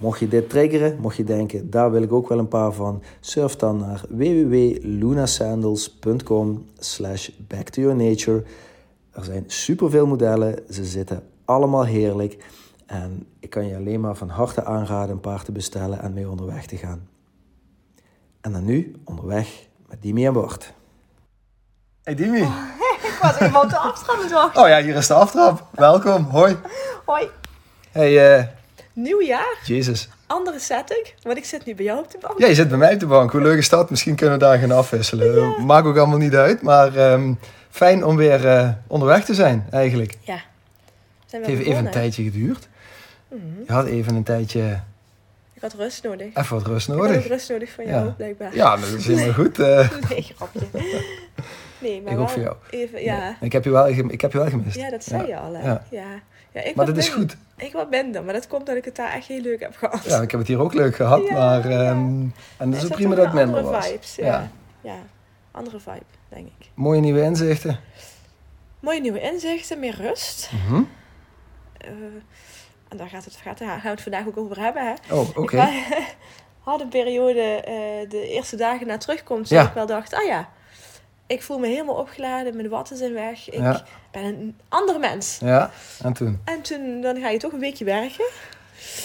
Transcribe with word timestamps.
mocht 0.00 0.18
je 0.18 0.28
dit 0.28 0.48
triggeren, 0.48 0.98
mocht 1.00 1.16
je 1.16 1.24
denken, 1.24 1.70
daar 1.70 1.90
wil 1.90 2.02
ik 2.02 2.12
ook 2.12 2.28
wel 2.28 2.38
een 2.38 2.48
paar 2.48 2.72
van, 2.72 3.02
surf 3.20 3.56
dan 3.56 3.78
naar 3.78 4.02
www.lunasandals.com 4.08 6.66
slash 6.78 7.28
back 7.48 7.68
to 7.68 7.82
your 7.82 7.96
nature. 7.96 8.44
Er 9.10 9.24
zijn 9.24 9.44
superveel 9.46 10.06
modellen, 10.06 10.58
ze 10.70 10.84
zitten 10.84 11.22
allemaal 11.44 11.84
heerlijk 11.84 12.44
en 12.86 13.26
ik 13.38 13.50
kan 13.50 13.66
je 13.66 13.76
alleen 13.76 14.00
maar 14.00 14.16
van 14.16 14.28
harte 14.28 14.64
aanraden 14.64 15.14
een 15.14 15.20
paar 15.20 15.42
te 15.42 15.52
bestellen 15.52 16.00
en 16.00 16.12
mee 16.12 16.30
onderweg 16.30 16.66
te 16.66 16.76
gaan. 16.76 17.08
En 18.40 18.52
dan 18.52 18.64
nu 18.64 18.94
onderweg 19.04 19.66
met 19.88 20.02
Dimi 20.02 20.26
en 20.26 20.32
Bart. 20.32 20.72
Hey 22.02 22.14
Dimi. 22.14 22.42
Oh, 22.42 22.56
ik 23.10 23.18
was 23.22 23.40
even 23.40 23.62
op 23.62 23.68
de 23.68 23.76
aftrap 23.76 24.30
aan. 24.30 24.56
Oh 24.62 24.68
ja, 24.68 24.82
hier 24.82 24.96
is 24.96 25.06
de 25.06 25.14
aftrap. 25.14 25.66
Welkom, 25.70 26.24
hoi. 26.24 26.56
Hoi. 27.04 27.28
Hey, 27.90 28.38
eh 28.38 28.58
Nieuw 28.92 29.22
jaar, 29.22 29.58
Jezus. 29.64 30.08
andere 30.26 30.58
setting, 30.58 31.06
want 31.22 31.36
ik 31.38 31.44
zit 31.44 31.64
nu 31.66 31.74
bij 31.74 31.84
jou 31.84 31.98
op 31.98 32.10
de 32.10 32.18
bank. 32.20 32.38
Ja, 32.38 32.46
je 32.46 32.54
zit 32.54 32.68
bij 32.68 32.78
mij 32.78 32.92
op 32.94 33.00
de 33.00 33.06
bank. 33.06 33.32
Hoe 33.32 33.40
leuk 33.40 33.58
is 33.58 33.68
dat? 33.68 33.90
Misschien 33.90 34.14
kunnen 34.14 34.38
we 34.38 34.44
daar 34.44 34.58
gaan 34.58 34.70
afwisselen. 34.70 35.64
Maakt 35.66 35.86
ook 35.86 35.96
allemaal 35.96 36.18
niet 36.18 36.34
uit. 36.34 36.62
Maar 36.62 36.96
ehm, 36.96 37.32
fijn 37.70 38.04
om 38.04 38.16
weer 38.16 38.46
eh, 38.48 38.68
onderweg 38.86 39.24
te 39.24 39.34
zijn, 39.34 39.66
eigenlijk. 39.70 40.16
Ja. 40.20 40.40
Zijn 41.26 41.42
Het 41.42 41.50
heeft 41.50 41.66
even 41.66 41.84
een 41.84 41.90
tijdje 41.92 42.22
geduurd. 42.22 42.68
Mhm. 43.28 43.40
Je 43.66 43.72
had 43.72 43.86
even 43.86 44.14
een 44.14 44.22
tijdje 44.22 44.80
Ik 45.52 45.62
had 45.62 45.74
rust 45.74 46.02
nodig. 46.02 46.26
even 46.34 46.56
wat 46.56 46.66
rust 46.66 46.88
Ik 46.88 46.94
had 46.94 47.02
nodig. 47.06 47.26
rust 47.26 47.48
nodig 47.50 47.70
van 47.70 47.86
jou, 47.86 48.04
Ja. 48.06 48.10
blijkbaar. 48.16 48.54
Ja, 48.54 48.76
dat 48.76 48.88
is 48.88 49.06
helemaal 49.06 49.32
goed. 49.34 49.58
eh. 49.58 49.90
Nee, 50.08 50.26
grapje. 50.36 50.60
Nee, 51.80 52.02
maar 52.02 52.12
Ik 52.12 52.18
ook 52.18 52.28
voor 52.28 52.42
jou. 52.42 52.56
Even, 52.70 53.02
ja. 53.02 53.36
Ik, 53.40 53.52
heb 53.52 53.64
je 53.64 53.70
wel, 53.70 53.88
ik 53.88 54.20
heb 54.20 54.32
je 54.32 54.38
wel 54.38 54.48
gemist. 54.48 54.76
Ja, 54.76 54.90
dat 54.90 55.04
zei 55.04 55.22
Ja. 55.22 55.28
je 55.28 55.36
al, 55.38 55.54
hè? 55.54 55.66
Ja. 55.66 55.84
Ja. 55.90 56.06
ja. 56.52 56.60
ik 56.62 56.74
Maar 56.74 56.86
dat 56.86 56.96
is 56.96 57.08
goed. 57.08 57.36
Ik 57.56 57.72
wat 57.72 57.90
minder, 57.90 58.24
maar 58.24 58.34
dat 58.34 58.46
komt 58.46 58.66
dat 58.66 58.76
ik 58.76 58.84
het 58.84 58.96
daar 58.96 59.12
echt 59.12 59.26
heel 59.26 59.40
leuk 59.40 59.60
heb 59.60 59.76
gehad. 59.76 60.04
Ja, 60.04 60.20
ik 60.20 60.30
heb 60.30 60.40
het 60.40 60.48
hier 60.48 60.60
ook 60.60 60.74
leuk 60.74 60.96
gehad. 60.96 61.30
Maar, 61.30 61.64
ehm, 61.64 62.22
en 62.56 62.72
het 62.72 62.74
is 62.76 62.84
ook 62.84 62.90
prima 62.92 63.14
dat 63.14 63.24
een 63.26 63.34
minder 63.34 63.56
andere 63.56 63.74
was. 63.74 63.86
vibes, 63.86 64.14
ja. 64.14 64.50
Ja. 64.80 64.96
andere 65.50 65.80
vibe, 65.80 66.02
denk 66.28 66.46
ik. 66.58 66.66
Mooie 66.74 67.00
nieuwe 67.00 67.22
inzichten. 67.22 67.80
Mooie 68.80 69.00
nieuwe 69.00 69.20
inzichten, 69.20 69.78
meer 69.78 69.94
rust. 69.96 70.50
Mhm. 70.66 70.82
Eh, 71.78 71.90
en 72.88 72.96
daar 72.96 73.08
gaat 73.08 73.24
het, 73.24 73.36
gaat, 73.36 73.58
gaan 73.58 73.80
we 73.82 73.88
het 73.88 74.02
vandaag 74.02 74.26
ook 74.26 74.36
over 74.36 74.58
hebben, 74.60 74.86
hè? 74.86 75.14
Oh, 75.14 75.36
oké. 75.36 75.62
Ik 75.62 76.06
had 76.64 76.80
een 76.80 76.88
periode, 76.88 77.40
eh, 77.40 77.74
de 78.10 78.28
eerste 78.28 78.56
dagen 78.56 78.86
na 78.86 78.96
terugkomst, 78.98 79.50
dat 79.50 79.66
ik 79.66 79.72
wel 79.72 79.86
dacht, 79.86 80.14
ah 80.14 80.24
ja, 80.26 80.48
ik 81.30 81.42
voel 81.42 81.58
me 81.58 81.66
helemaal 81.66 81.94
opgeladen, 81.94 82.56
mijn 82.56 82.68
watten 82.68 82.96
zijn 82.96 83.12
weg, 83.12 83.48
ik 83.50 83.58
Ja. 83.58 83.84
ben 84.10 84.24
een 84.24 84.58
ander 84.68 84.98
mens. 84.98 85.38
Ja, 85.40 85.70
en 86.02 86.12
toen? 86.12 86.40
En 86.44 86.62
toen 86.62 87.00
dan 87.00 87.20
ga 87.20 87.28
je 87.28 87.38
toch 87.38 87.52
een 87.52 87.58
weekje 87.60 87.84
werken. 87.84 88.24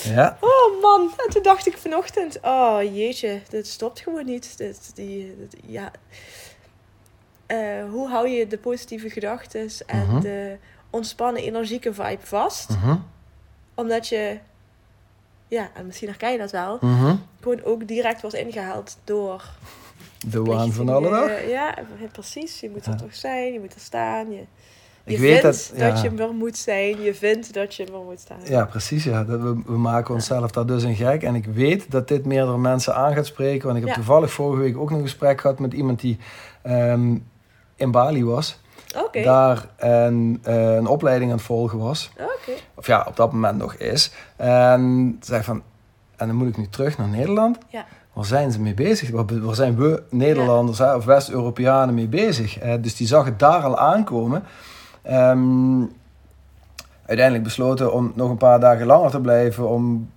Ja. 0.04 0.38
Oh 0.40 0.82
man, 0.82 1.14
en 1.26 1.30
toen 1.30 1.44
dacht 1.44 1.68
ik 1.68 1.78
vanochtend, 1.78 2.40
oh 2.42 2.78
jeetje, 2.82 3.42
dit 3.50 3.68
stopt 3.68 4.00
gewoon 4.00 4.26
niet. 4.26 4.58
Dit, 4.58 4.92
die, 4.96 5.36
dit- 5.38 5.56
ja. 5.66 5.92
Eh, 7.46 7.58
hoe 7.92 8.10
hou 8.10 8.28
je 8.28 8.48
de 8.48 8.58
positieve 8.58 9.10
gedachten 9.10 9.70
en 9.86 10.06
Mhm. 10.08 10.20
de 10.22 10.58
ontspannen, 10.90 11.44
energieke 11.44 11.94
vibe 11.94 12.26
vast? 12.26 12.70
Mhm. 12.70 12.98
Omdat 13.76 14.08
je, 14.08 14.38
ja, 15.48 15.70
en 15.74 15.86
misschien 15.86 16.08
herken 16.08 16.32
je 16.32 16.38
dat 16.38 16.52
wel, 16.52 16.78
Mhm. 16.82 17.16
gewoon 17.42 17.64
ook 17.64 17.88
direct 17.88 18.22
wordt 18.22 18.36
ingehaald 18.36 18.98
door... 19.04 19.44
De 20.28 20.44
waan 20.44 20.72
van 20.72 20.90
alle 20.90 21.10
dag. 21.10 21.48
Ja, 21.50 21.76
precies. 22.12 22.60
Je 22.60 22.70
moet 22.70 22.86
er 22.86 22.92
Ja. 22.92 22.98
toch 22.98 23.16
zijn, 23.16 23.54
je 23.54 23.60
moet 23.60 23.74
er 23.74 23.80
staan. 23.80 24.32
Je, 24.32 24.36
je 25.04 25.14
Ik 25.14 25.20
weet 25.20 25.40
vindt 25.40 25.42
dat- 25.42 25.74
ja. 25.80 26.02
je 26.02 26.24
er 26.24 26.34
moet 26.34 26.58
zijn, 26.58 27.02
je 27.02 27.14
vindt 27.14 27.54
dat 27.54 27.76
je 27.76 27.86
er 27.86 28.02
moet 28.06 28.20
staan. 28.20 28.38
Ja, 28.44 28.66
precies. 28.66 29.04
Ja. 29.04 29.24
Dat 29.24 29.42
we, 29.42 29.62
we 29.66 29.78
maken 29.78 30.14
onszelf 30.14 30.52
daar 30.52 30.66
dus 30.66 30.84
in 30.84 30.96
gek. 30.96 31.24
En 31.24 31.36
ik 31.36 31.46
weet 31.46 31.92
dat 31.92 32.08
dit 32.08 32.26
meerdere 32.26 32.58
mensen 32.58 32.96
aan 32.96 33.14
gaat 33.14 33.26
spreken. 33.26 33.68
Want 33.68 33.80
ik 33.80 33.86
heb 33.86 33.96
toevallig 33.96 34.32
vorige 34.32 34.62
week 34.62 34.78
ook 34.78 34.92
een 34.92 35.02
gesprek 35.02 35.42
gehad 35.42 35.60
met 35.60 35.74
iemand 35.74 36.00
die 36.00 36.18
ehm, 36.62 37.18
in 37.76 37.92
Bali 37.92 38.26
was. 38.26 38.60
Daar 39.12 39.66
een, 39.78 40.40
eh, 40.44 40.76
een 40.76 40.88
opleiding 40.88 41.32
aan 41.32 41.38
het 41.38 41.46
volgen 41.46 41.80
was. 41.80 42.12
Of 42.76 42.88
ja, 42.88 43.06
op 43.08 43.16
dat 43.16 43.32
moment 43.32 43.58
nog 43.58 43.74
is. 43.76 44.12
En 44.36 45.18
zei 45.22 45.44
van, 45.44 45.64
en 46.16 46.28
dan 46.28 46.36
moet 46.36 46.48
ik 46.48 46.58
nu 46.58 46.68
terug 46.68 46.98
naar 46.98 47.08
Nederland. 47.08 47.58
Ja. 47.70 47.86
Waar 48.16 48.26
zijn 48.26 48.52
ze 48.52 48.62
mee 48.62 48.74
bezig? 48.74 49.10
Waar, 49.10 49.56
zijn 49.56 49.76
we 49.76 50.04
Nederlanders 50.10 50.78
hè, 50.78 50.96
of 50.96 51.06
West-Europeanen 51.06 51.96
mee 51.96 52.08
bezig? 52.08 52.60
Eh, 52.60 52.74
dus 52.82 52.96
die 52.96 53.08
zag 53.08 53.26
het 53.26 53.40
daar 53.40 53.64
al 53.64 53.78
aankomen. 53.80 54.44
Ehm, 55.02 55.82
uiteindelijk 57.06 57.44
besloten 57.44 57.94
om 57.94 58.12
nog 58.16 58.30
een 58.30 58.38
paar 58.38 58.60
dagen 58.60 58.86
langer 58.86 59.12
te 59.12 59.20
blijven. 59.20 59.70
Om, 59.70 60.10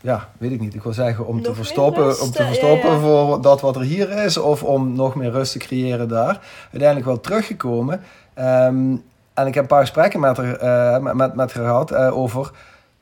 ja, 0.00 0.28
weet 0.38 0.50
ik 0.50 0.60
niet. 0.60 0.74
Ik 0.74 0.82
wil 0.82 0.92
zeggen 0.92 1.26
om 1.26 1.36
Nog 1.36 1.44
te 1.44 1.54
verstoppen, 1.54 2.02
rust, 2.02 2.20
om 2.20 2.30
te 2.30 2.42
ja, 2.42 2.48
verstoppen 2.48 2.90
ja. 2.90 2.98
voor 2.98 3.40
dat 3.40 3.60
wat 3.60 3.76
er 3.76 3.82
hier 3.82 4.10
is. 4.24 4.36
Of 4.36 4.62
om 4.62 4.92
nog 4.92 5.14
meer 5.14 5.30
rust 5.30 5.52
te 5.52 5.58
creëren 5.58 6.08
daar. 6.08 6.40
Uiteindelijk 6.62 7.06
wel 7.06 7.20
teruggekomen. 7.20 8.00
Ehm, 8.34 8.96
en 9.34 9.46
ik 9.46 9.54
heb 9.54 9.62
een 9.62 9.66
paar 9.66 9.80
gesprekken 9.80 10.20
met 10.20 10.36
haar, 10.36 10.54
eh, 10.56 11.02
met, 11.02 11.14
met, 11.14 11.34
met 11.34 11.52
haar 11.52 11.64
gehad 11.64 11.90
eh, 11.90 12.16
over 12.16 12.50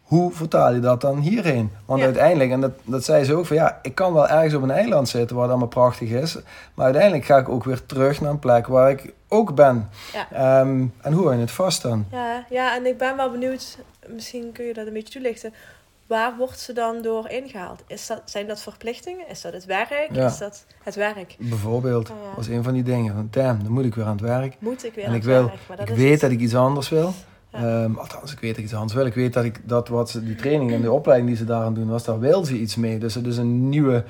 hoe 0.08 0.32
vertaal 0.32 0.74
je 0.74 0.80
dat 0.80 1.00
dan 1.00 1.18
hierheen? 1.18 1.70
Want 1.84 2.00
Ja. 2.00 2.04
uiteindelijk, 2.06 2.50
en 2.50 2.60
dat, 2.60 2.72
dat 2.84 3.04
zei 3.04 3.24
ze 3.24 3.34
ook 3.34 3.46
van 3.46 3.56
ja, 3.56 3.78
ik 3.82 3.94
kan 3.94 4.12
wel 4.12 4.28
ergens 4.28 4.54
op 4.54 4.62
een 4.62 4.70
eiland 4.70 5.08
zitten 5.08 5.34
waar 5.34 5.44
het 5.44 5.50
allemaal 5.52 5.70
prachtig 5.70 6.10
is. 6.10 6.38
Maar 6.74 6.84
uiteindelijk 6.84 7.24
ga 7.24 7.36
ik 7.36 7.48
ook 7.48 7.64
weer 7.64 7.86
terug 7.86 8.20
naar 8.20 8.30
een 8.30 8.38
plek 8.38 8.66
waar 8.66 8.90
ik 8.90 9.12
ook 9.28 9.54
ben. 9.54 9.88
Ja. 10.12 10.28
Ehm, 10.32 10.86
en 11.00 11.12
hoe 11.12 11.22
hou 11.24 11.34
je 11.34 11.40
het 11.40 11.50
vast 11.50 11.82
dan? 11.82 12.06
Ja, 12.10 12.44
ja, 12.50 12.76
en 12.76 12.86
ik 12.86 12.98
ben 12.98 13.16
wel 13.16 13.30
benieuwd, 13.30 13.78
misschien 14.06 14.52
kun 14.52 14.64
je 14.64 14.74
dat 14.74 14.86
een 14.86 14.92
beetje 14.92 15.12
toelichten. 15.12 15.52
Waar 16.06 16.36
wordt 16.38 16.58
ze 16.60 16.72
dan 16.72 17.02
door 17.02 17.28
ingehaald? 17.28 17.82
Is 17.86 18.06
dat, 18.06 18.22
zijn 18.24 18.46
dat 18.46 18.60
verplichtingen? 18.60 19.28
Is 19.28 19.40
dat 19.40 19.52
het 19.52 19.64
werk? 19.64 20.08
Ja. 20.12 20.26
Is 20.26 20.38
dat 20.38 20.64
het 20.82 20.94
werk? 20.94 21.36
Bijvoorbeeld, 21.38 22.08
ja. 22.08 22.14
was 22.36 22.46
een 22.48 22.62
van 22.62 22.72
die 22.72 22.82
dingen. 22.82 23.14
Van 23.14 23.28
damn, 23.30 23.62
dan 23.62 23.72
moet 23.72 23.84
ik 23.84 23.94
weer 23.94 24.04
aan 24.04 24.10
het 24.10 24.20
werk. 24.20 24.56
Moet 24.58 24.84
ik 24.84 24.94
weer 24.94 25.04
en 25.04 25.10
aan 25.10 25.16
ik 25.16 25.22
het 25.22 25.30
wil, 25.32 25.44
werk? 25.44 25.58
Maar 25.68 25.76
dat 25.76 25.88
ik 25.88 25.94
is 25.94 26.00
weet 26.02 26.10
het. 26.10 26.20
dat 26.20 26.30
ik 26.30 26.40
iets 26.40 26.54
anders 26.54 26.88
wil. 26.88 27.12
Ja. 27.60 27.82
Ehm, 27.82 27.94
althans, 27.94 28.32
ik 28.32 28.40
weet 28.40 28.56
ik 28.58 28.64
iets 28.64 28.74
anders 28.74 28.94
wil. 28.94 29.06
Ik 29.06 29.14
weet 29.14 29.32
dat 29.32 29.44
ik 29.44 29.60
dat 29.68 29.88
wat 29.88 30.10
ze, 30.10 30.24
die 30.24 30.34
training 30.34 30.72
en 30.72 30.80
de 30.80 30.92
opleiding 30.92 31.28
die 31.30 31.38
ze 31.38 31.44
daaraan 31.44 31.74
doen 31.74 31.88
was, 31.88 32.04
daar 32.04 32.18
wil 32.18 32.44
ze 32.44 32.54
iets 32.58 32.76
mee. 32.76 32.98
Dus 32.98 33.14
het 33.14 33.26
is 33.26 33.36
een 33.36 33.68
nieuwe, 33.68 34.04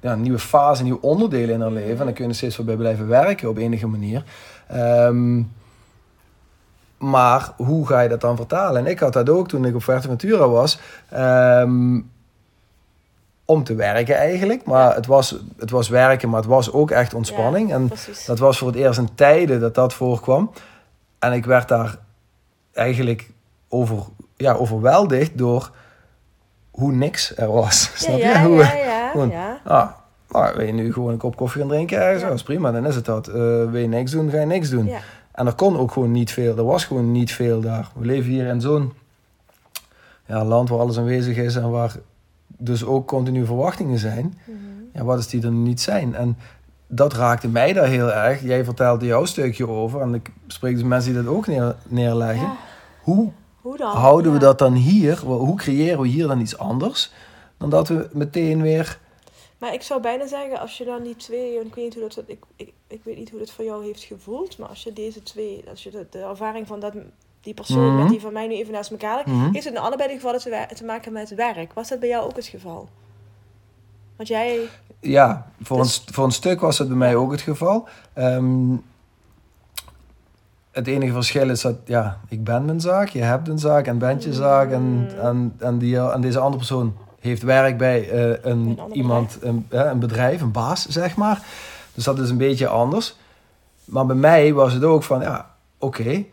ja, 0.00 0.12
een 0.12 0.20
nieuwe 0.22 0.38
fase, 0.38 0.80
een 0.80 0.86
nieuw 0.86 0.98
onderdeel 1.00 1.48
in 1.48 1.60
haar 1.60 1.70
leven. 1.70 1.98
En 1.98 2.04
daar 2.04 2.14
kun 2.14 2.26
je 2.28 2.32
steeds 2.32 2.56
wel 2.56 2.66
bij 2.66 2.76
blijven 2.76 3.08
werken 3.08 3.48
op 3.48 3.56
enige 3.56 3.86
manier. 3.86 4.24
Ehm, 4.68 5.42
maar 6.98 7.52
hoe 7.56 7.86
ga 7.86 8.00
je 8.00 8.08
dat 8.08 8.20
dan 8.20 8.36
vertalen? 8.36 8.84
En 8.84 8.90
ik 8.90 8.98
had 8.98 9.12
dat 9.12 9.28
ook 9.28 9.48
toen 9.48 9.64
ik 9.64 9.74
op 9.74 9.82
Fuerteventura 9.82 10.48
was. 10.48 10.78
ehm, 11.08 12.00
om 13.46 13.64
te 13.64 13.74
werken 13.74 14.16
eigenlijk. 14.16 14.64
Maar 14.64 14.88
Ja. 14.88 14.94
het, 14.94 15.06
was, 15.06 15.36
het 15.56 15.70
was 15.70 15.88
werken, 15.88 16.28
maar 16.28 16.40
het 16.40 16.48
was 16.48 16.72
ook 16.72 16.90
echt 16.90 17.14
ontspanning. 17.14 17.68
Ja, 17.68 17.74
en 17.74 17.90
dat 18.26 18.38
was 18.38 18.58
voor 18.58 18.68
het 18.68 18.76
eerst 18.76 18.98
in 18.98 19.14
tijden 19.14 19.60
dat 19.60 19.74
dat 19.74 19.94
voorkwam. 19.94 20.50
En 21.18 21.32
ik 21.32 21.44
werd 21.44 21.68
daar 21.68 21.98
eigenlijk 22.74 23.30
over, 23.68 23.98
ja, 24.36 24.52
overweldigd 24.52 25.38
door 25.38 25.70
hoe 26.70 26.92
niks 26.92 27.36
er 27.36 27.52
was. 27.52 27.90
Snap 27.94 28.18
je? 28.18 28.38
Hoe, 28.38 28.56
ja, 28.56 28.74
ja, 28.74 29.10
gewoon, 29.10 29.30
ja. 29.30 29.60
Ah, 29.64 29.90
maar 30.28 30.56
wil 30.56 30.66
je 30.66 30.72
nu 30.72 30.92
gewoon 30.92 31.12
een 31.12 31.18
kop 31.18 31.36
koffie 31.36 31.60
gaan 31.60 31.70
drinken? 31.70 32.00
Ja, 32.00 32.18
zo, 32.18 32.32
is 32.32 32.42
prima, 32.42 32.72
dan 32.72 32.86
is 32.86 32.94
het 32.94 33.04
dat. 33.04 33.28
Eh, 33.28 33.34
wil 33.34 33.76
je 33.76 33.88
niks 33.88 34.10
doen, 34.10 34.30
ga 34.30 34.40
je 34.40 34.46
niks 34.46 34.70
doen. 34.70 34.90
En 35.32 35.46
er 35.46 35.54
kon 35.54 35.78
ook 35.78 35.92
gewoon 35.92 36.12
niet 36.12 36.32
veel. 36.32 36.56
Er 36.56 36.64
was 36.64 36.84
gewoon 36.84 37.12
niet 37.12 37.32
veel 37.32 37.60
daar. 37.60 37.90
We 37.94 38.06
leven 38.06 38.30
hier 38.30 38.46
in 38.46 38.60
zo'n 38.60 38.92
ja, 40.26 40.44
land 40.44 40.68
waar 40.68 40.78
alles 40.78 40.98
aanwezig 40.98 41.36
is 41.36 41.56
en 41.56 41.70
waar 41.70 41.96
dus 42.46 42.84
ook 42.84 43.06
continu 43.06 43.46
verwachtingen 43.46 43.98
zijn. 43.98 44.38
Mhm. 44.44 44.58
Ja, 44.92 45.04
wat 45.04 45.18
is 45.18 45.28
die 45.28 45.42
er 45.42 45.52
niet 45.52 45.80
zijn? 45.80 46.14
En 46.14 46.36
dat 46.86 47.12
raakte 47.12 47.48
mij 47.48 47.72
daar 47.72 47.86
heel 47.88 48.12
erg. 48.12 48.42
Jij 48.42 48.64
vertelde 48.64 49.06
jouw 49.06 49.24
stukje 49.24 49.68
over 49.68 50.00
en 50.00 50.14
ik 50.14 50.30
spreek 50.46 50.74
dus 50.74 50.82
mensen 50.82 51.12
die 51.14 51.22
dat 51.22 51.32
ook 51.32 51.46
neer, 51.46 51.76
neerleggen. 51.88 52.46
Ja, 52.46 52.56
Hoe 53.02 53.32
Hoe 53.60 53.76
dan? 53.76 53.96
houden 53.96 54.32
we 54.32 54.38
Ja. 54.38 54.44
dat 54.44 54.58
dan 54.58 54.72
hier? 54.74 55.18
Hoe 55.24 55.56
creëren 55.56 56.00
we 56.00 56.08
hier 56.08 56.26
dan 56.26 56.40
iets 56.40 56.58
anders? 56.58 57.12
Dan 57.58 57.70
dat 57.70 57.88
we 57.88 58.08
meteen 58.12 58.62
weer... 58.62 58.98
Maar 59.58 59.72
ik 59.74 59.82
zou 59.82 60.00
bijna 60.00 60.26
zeggen, 60.26 60.60
als 60.60 60.78
je 60.78 60.84
dan 60.84 61.02
die 61.02 61.16
twee, 61.16 61.54
ik 61.54 61.74
weet 61.74 61.84
niet 61.84 61.94
hoe 61.94 62.02
dat, 62.08 62.22
ik, 62.26 62.42
ik, 62.56 62.72
ik 62.86 63.00
weet 63.04 63.16
niet 63.16 63.30
hoe 63.30 63.38
dat 63.38 63.50
voor 63.50 63.64
jou 63.64 63.84
heeft 63.84 64.02
gevoeld, 64.02 64.58
maar 64.58 64.68
als 64.68 64.82
je 64.82 64.92
deze 64.92 65.22
twee, 65.22 65.64
als 65.70 65.82
je 65.82 65.90
de, 65.90 66.06
de 66.10 66.18
ervaring 66.18 66.66
van 66.66 66.80
dat, 66.80 66.92
die 67.40 67.54
persoon 67.54 67.86
Mhm. 67.92 67.98
met 67.98 68.08
die 68.08 68.20
van 68.20 68.32
mij 68.32 68.46
nu 68.46 68.54
even 68.54 68.72
naast 68.72 68.90
elkaar 68.90 69.14
legt, 69.16 69.26
Mhm. 69.28 69.52
heeft 69.52 69.64
het 69.64 69.74
in 69.74 69.80
allebei 69.80 70.08
de 70.08 70.14
gevallen 70.14 70.40
te, 70.40 70.66
te 70.74 70.84
maken 70.84 71.12
met 71.12 71.34
werk. 71.34 71.72
Was 71.72 71.88
dat 71.88 72.00
bij 72.00 72.08
jou 72.08 72.24
ook 72.24 72.36
het 72.36 72.46
geval? 72.46 72.88
Want 74.16 74.28
jij, 74.28 74.58
Ja, 75.00 75.46
voor, 75.62 75.82
Dus- 75.82 76.02
een, 76.06 76.14
voor 76.14 76.24
een 76.24 76.30
stuk 76.30 76.60
was 76.60 76.78
het 76.78 76.88
bij 76.88 76.96
mij 76.96 77.14
ook 77.16 77.30
het 77.32 77.40
geval. 77.40 77.88
Ehm, 78.12 78.76
het 80.70 80.86
enige 80.86 81.12
verschil 81.12 81.50
is 81.50 81.60
dat, 81.60 81.74
ja, 81.84 82.20
ik 82.28 82.44
ben 82.44 82.64
mijn 82.64 82.80
zaak, 82.80 83.08
je 83.08 83.22
hebt 83.22 83.48
een 83.48 83.58
zaak 83.58 83.86
en 83.86 83.98
bent 83.98 84.22
je 84.24 84.32
zaak. 84.32 84.70
En, 84.70 84.82
Mm. 84.82 85.06
en, 85.08 85.54
en, 85.58 85.78
die, 85.78 85.98
en 85.98 86.20
deze 86.20 86.38
andere 86.38 86.56
persoon 86.56 86.96
heeft 87.20 87.42
werk 87.42 87.78
bij 87.78 88.10
eh, 88.10 88.50
een, 88.50 88.78
Een 88.78 88.92
iemand, 88.92 89.38
een, 89.40 89.66
hè, 89.68 89.90
een 89.90 89.98
bedrijf, 89.98 90.40
een 90.40 90.50
baas, 90.52 90.86
zeg 90.86 91.16
maar. 91.16 91.42
Dus 91.94 92.04
dat 92.04 92.18
is 92.18 92.30
een 92.30 92.36
beetje 92.36 92.68
anders. 92.68 93.16
Maar 93.84 94.06
bij 94.06 94.16
mij 94.16 94.52
was 94.52 94.72
het 94.72 94.84
ook 94.84 95.02
van, 95.02 95.20
ja, 95.20 95.50
oké. 95.78 96.24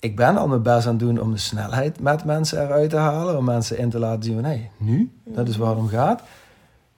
ik 0.00 0.16
ben 0.16 0.36
al 0.36 0.48
mijn 0.48 0.62
best 0.62 0.86
aan 0.86 0.92
het 0.92 1.00
doen 1.00 1.20
om 1.20 1.32
de 1.32 1.38
snelheid 1.38 2.00
met 2.00 2.24
mensen 2.24 2.62
eruit 2.62 2.90
te 2.90 2.96
halen. 2.96 3.36
Om 3.36 3.44
mensen 3.44 3.78
in 3.78 3.90
te 3.90 3.98
laten 3.98 4.22
zien 4.22 4.34
van, 4.34 4.44
hé, 4.44 4.70
nu, 4.76 5.12
dat 5.24 5.48
is 5.48 5.56
waar 5.56 5.68
het 5.68 5.78
om 5.78 5.88
gaat. 5.88 6.22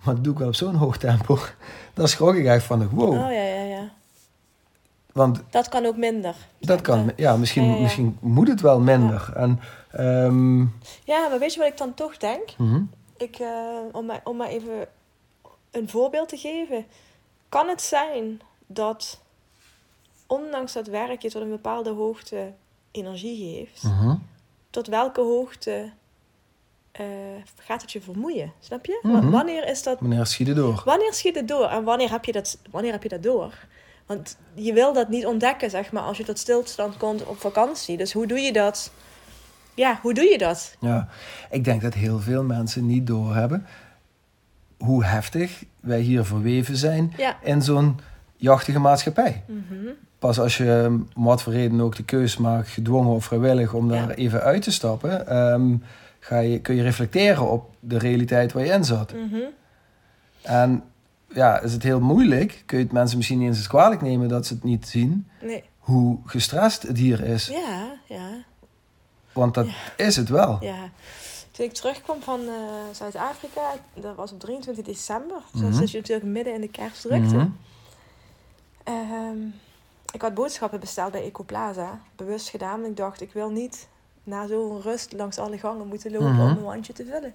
Maar 0.03 0.15
dat 0.15 0.25
doe 0.25 0.33
ik 0.33 0.39
wel 0.39 0.49
op 0.49 0.55
zo'n 0.55 0.75
hoog 0.75 0.97
tempo. 0.97 1.39
Dan 1.95 2.09
schrok 2.09 2.35
ik 2.35 2.45
echt 2.47 2.65
van, 2.65 2.89
wow. 2.89 3.09
oh 3.13 3.15
ja, 3.33 3.43
ja, 3.43 3.63
ja. 3.63 3.91
Want 5.13 5.43
Dat 5.51 5.69
kan 5.69 5.87
ook 5.87 5.97
minder. 5.97 6.35
dat 6.59 6.81
kan, 6.81 7.13
ja, 7.17 7.37
misschien, 7.37 7.63
Ja, 7.65 7.69
ja, 7.71 7.77
ja. 7.77 7.83
misschien 7.83 8.19
moet 8.21 8.49
het 8.49 8.61
wel 8.61 8.81
minder. 8.81 9.33
En, 9.37 9.61
ehm, 9.91 10.61
Ja, 11.05 11.29
maar 11.29 11.39
weet 11.39 11.53
je 11.55 11.59
wat 11.59 11.69
ik 11.69 11.77
dan 11.79 11.95
toch 11.95 12.17
denk? 12.17 12.49
mhm, 12.59 12.83
Ik, 13.17 13.37
eh, 13.37 13.49
om, 13.93 14.07
maar, 14.07 14.21
om 14.25 14.37
maar 14.37 14.49
even 14.49 14.87
een 15.71 15.89
voorbeeld 15.89 16.29
te 16.29 16.37
geven. 16.37 16.85
Kan 17.49 17.69
het 17.69 17.83
zijn 17.83 18.41
dat, 18.67 19.21
ondanks 20.27 20.73
dat 20.73 20.87
werk 20.87 21.23
je 21.23 21.31
tot 21.31 21.43
een 21.43 21.51
bepaalde 21.51 21.91
hoogte 21.91 22.53
energie 22.91 23.55
geeft, 23.57 23.83
mhm, 23.83 24.15
tot 24.71 24.87
welke 24.87 25.21
hoogte 25.21 25.91
eh, 26.93 27.05
gaat 27.59 27.81
het 27.83 27.93
je 27.93 28.01
vermoeien? 28.01 28.53
Snap 28.61 28.87
je? 28.87 28.99
Mhm. 29.03 29.21
Wa- 29.21 29.31
Wanneer 29.31 29.69
is 29.69 29.83
dat? 29.83 30.01
Wanneer 30.01 30.27
schiet 30.27 30.47
het 30.47 30.57
door? 30.57 30.83
Wanneer 30.85 31.13
schiet 31.15 31.35
het 31.35 31.49
door? 31.49 31.67
En 31.69 31.85
wanneer 31.85 32.11
heb 32.11 32.25
je 32.25 32.33
dat, 32.33 32.59
wanneer 32.71 32.93
heb 32.93 33.03
je 33.03 33.09
dat 33.09 33.23
door? 33.23 33.55
Want 34.07 34.37
je 34.55 34.73
wil 34.73 34.93
dat 34.93 35.09
niet 35.09 35.27
ontdekken, 35.27 35.71
zeg 35.71 35.93
maar, 35.93 36.03
als 36.03 36.17
je 36.19 36.25
tot 36.25 36.39
stilstand 36.39 36.97
komt 36.97 37.25
op 37.27 37.41
vakantie. 37.41 37.97
Dus 37.97 38.13
hoe 38.13 38.27
doe 38.27 38.39
je 38.39 38.53
dat? 38.53 38.93
Ja, 39.75 39.99
hoe 40.03 40.15
doe 40.15 40.25
je 40.25 40.39
dat? 40.39 40.77
Ja, 40.81 41.09
ik 41.51 41.65
denk 41.65 41.83
dat 41.83 41.95
heel 41.95 42.19
veel 42.19 42.43
mensen 42.45 42.87
niet 42.87 43.07
doorhebben 43.07 43.67
hoe 44.79 45.05
heftig 45.05 45.65
wij 45.81 46.01
hier 46.01 46.25
verweven 46.25 46.77
zijn 46.77 47.13
Ja. 47.17 47.37
in 47.43 47.63
zo'n 47.63 48.01
jachtige 48.37 48.79
maatschappij. 48.79 49.45
Mhm. 49.47 49.87
Pas 50.19 50.39
als 50.41 50.57
je 50.57 50.85
om 51.15 51.25
wat 51.25 51.43
voor 51.43 51.53
reden 51.53 51.81
ook 51.81 51.97
de 51.97 52.05
keus 52.05 52.37
maakt, 52.37 52.69
gedwongen 52.69 53.13
of 53.15 53.25
vrijwillig, 53.25 53.73
om 53.75 53.89
daar 53.89 54.09
Ja. 54.09 54.15
even 54.15 54.43
uit 54.43 54.63
te 54.63 54.71
stappen, 54.71 55.27
ehm, 55.27 55.77
ga 56.25 56.39
je, 56.39 56.61
kun 56.61 56.75
je 56.75 56.83
reflecteren 56.83 57.51
op 57.51 57.71
de 57.81 57.99
realiteit 57.99 58.53
waar 58.53 58.65
je 58.65 58.73
in 58.73 58.85
zat. 58.85 59.13
Mhm. 59.15 59.41
En 60.43 60.85
ja, 61.29 61.61
is 61.61 61.73
het 61.73 61.83
heel 61.83 62.01
moeilijk, 62.01 62.63
kun 62.67 62.79
je 62.79 62.85
het 62.85 62.93
mensen 62.93 63.17
misschien 63.17 63.39
niet 63.39 63.49
eens 63.49 63.67
kwalijk 63.67 64.01
nemen 64.01 64.29
dat 64.29 64.47
ze 64.47 64.55
het 64.55 64.65
niet 64.65 64.89
zien, 64.89 65.29
Nee. 65.43 65.65
hoe 65.79 66.19
gestrest 66.25 66.83
het 66.83 66.99
hier 66.99 67.21
is. 67.21 67.47
Ja, 67.47 67.93
ja. 68.09 68.29
Want 69.33 69.55
dat 69.55 69.67
is 69.97 70.17
het 70.17 70.29
wel. 70.29 70.59
Ja, 70.61 70.91
toen 71.51 71.65
ik 71.67 71.73
terugkwam 71.73 72.23
van 72.23 72.41
eh, 72.41 72.55
Zuid-Afrika, 72.93 73.63
dat 73.95 74.17
was 74.17 74.33
op 74.33 74.41
23 74.41 74.85
december. 74.85 75.37
Dus 75.53 75.61
Mhm. 75.63 75.85
je 75.87 75.97
natuurlijk 75.97 76.27
midden 76.27 76.55
in 76.55 76.61
de 76.61 76.69
kerstdrukte. 76.69 77.49
Ehm, 78.85 79.39
ik 80.13 80.23
had 80.23 80.35
boodschappen 80.35 80.81
besteld 80.81 81.13
bij 81.13 81.23
Ecoplaza, 81.25 82.01
bewust 82.17 82.49
gedaan. 82.49 82.77
want 82.81 82.91
Ik 82.91 82.97
dacht, 82.97 83.21
ik 83.21 83.33
wil 83.33 83.51
niet 83.51 83.89
na 84.25 84.47
zo'n 84.47 84.81
rust 84.83 85.13
langs 85.13 85.39
alle 85.39 85.59
gangen 85.59 85.87
moeten 85.87 86.11
lopen 86.13 86.33
Mhm. 86.33 86.41
om 86.43 86.49
een 86.49 86.63
mandje 86.63 86.93
te 86.93 87.05
vullen. 87.05 87.35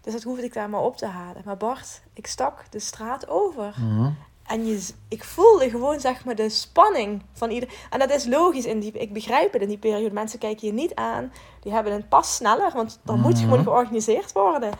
Dus 0.00 0.12
dat 0.12 0.22
hoefde 0.22 0.44
ik 0.44 0.52
daar 0.54 0.70
maar 0.70 0.80
op 0.82 0.96
te 0.96 1.06
halen. 1.06 1.42
Maar 1.44 1.56
Bart, 1.56 2.00
ik 2.12 2.26
stak 2.26 2.64
de 2.70 2.78
straat 2.78 3.28
over. 3.28 3.74
Mhm. 3.78 4.10
En 4.46 4.66
je, 4.66 4.88
ik 5.08 5.24
voelde 5.24 5.70
gewoon 5.70 6.00
zeg 6.00 6.24
maar 6.24 6.34
de 6.34 6.48
spanning 6.48 7.22
van 7.32 7.50
ieder. 7.50 7.68
En 7.90 7.98
dat 7.98 8.10
is 8.10 8.26
logisch. 8.26 8.64
In 8.64 8.80
die, 8.80 8.92
ik 8.92 9.12
begrijp 9.12 9.52
het 9.52 9.62
in 9.62 9.68
die 9.68 9.78
periode. 9.78 10.14
Mensen 10.14 10.38
kijken 10.38 10.66
je 10.66 10.72
niet 10.72 10.94
aan. 10.94 11.32
Die 11.60 11.72
hebben 11.72 11.92
een 11.92 12.08
pas 12.08 12.34
sneller. 12.34 12.70
Want 12.74 12.98
dan 13.02 13.20
moet 13.20 13.32
Mhm. 13.34 13.42
gewoon 13.42 13.62
georganiseerd 13.62 14.32
worden. 14.32 14.70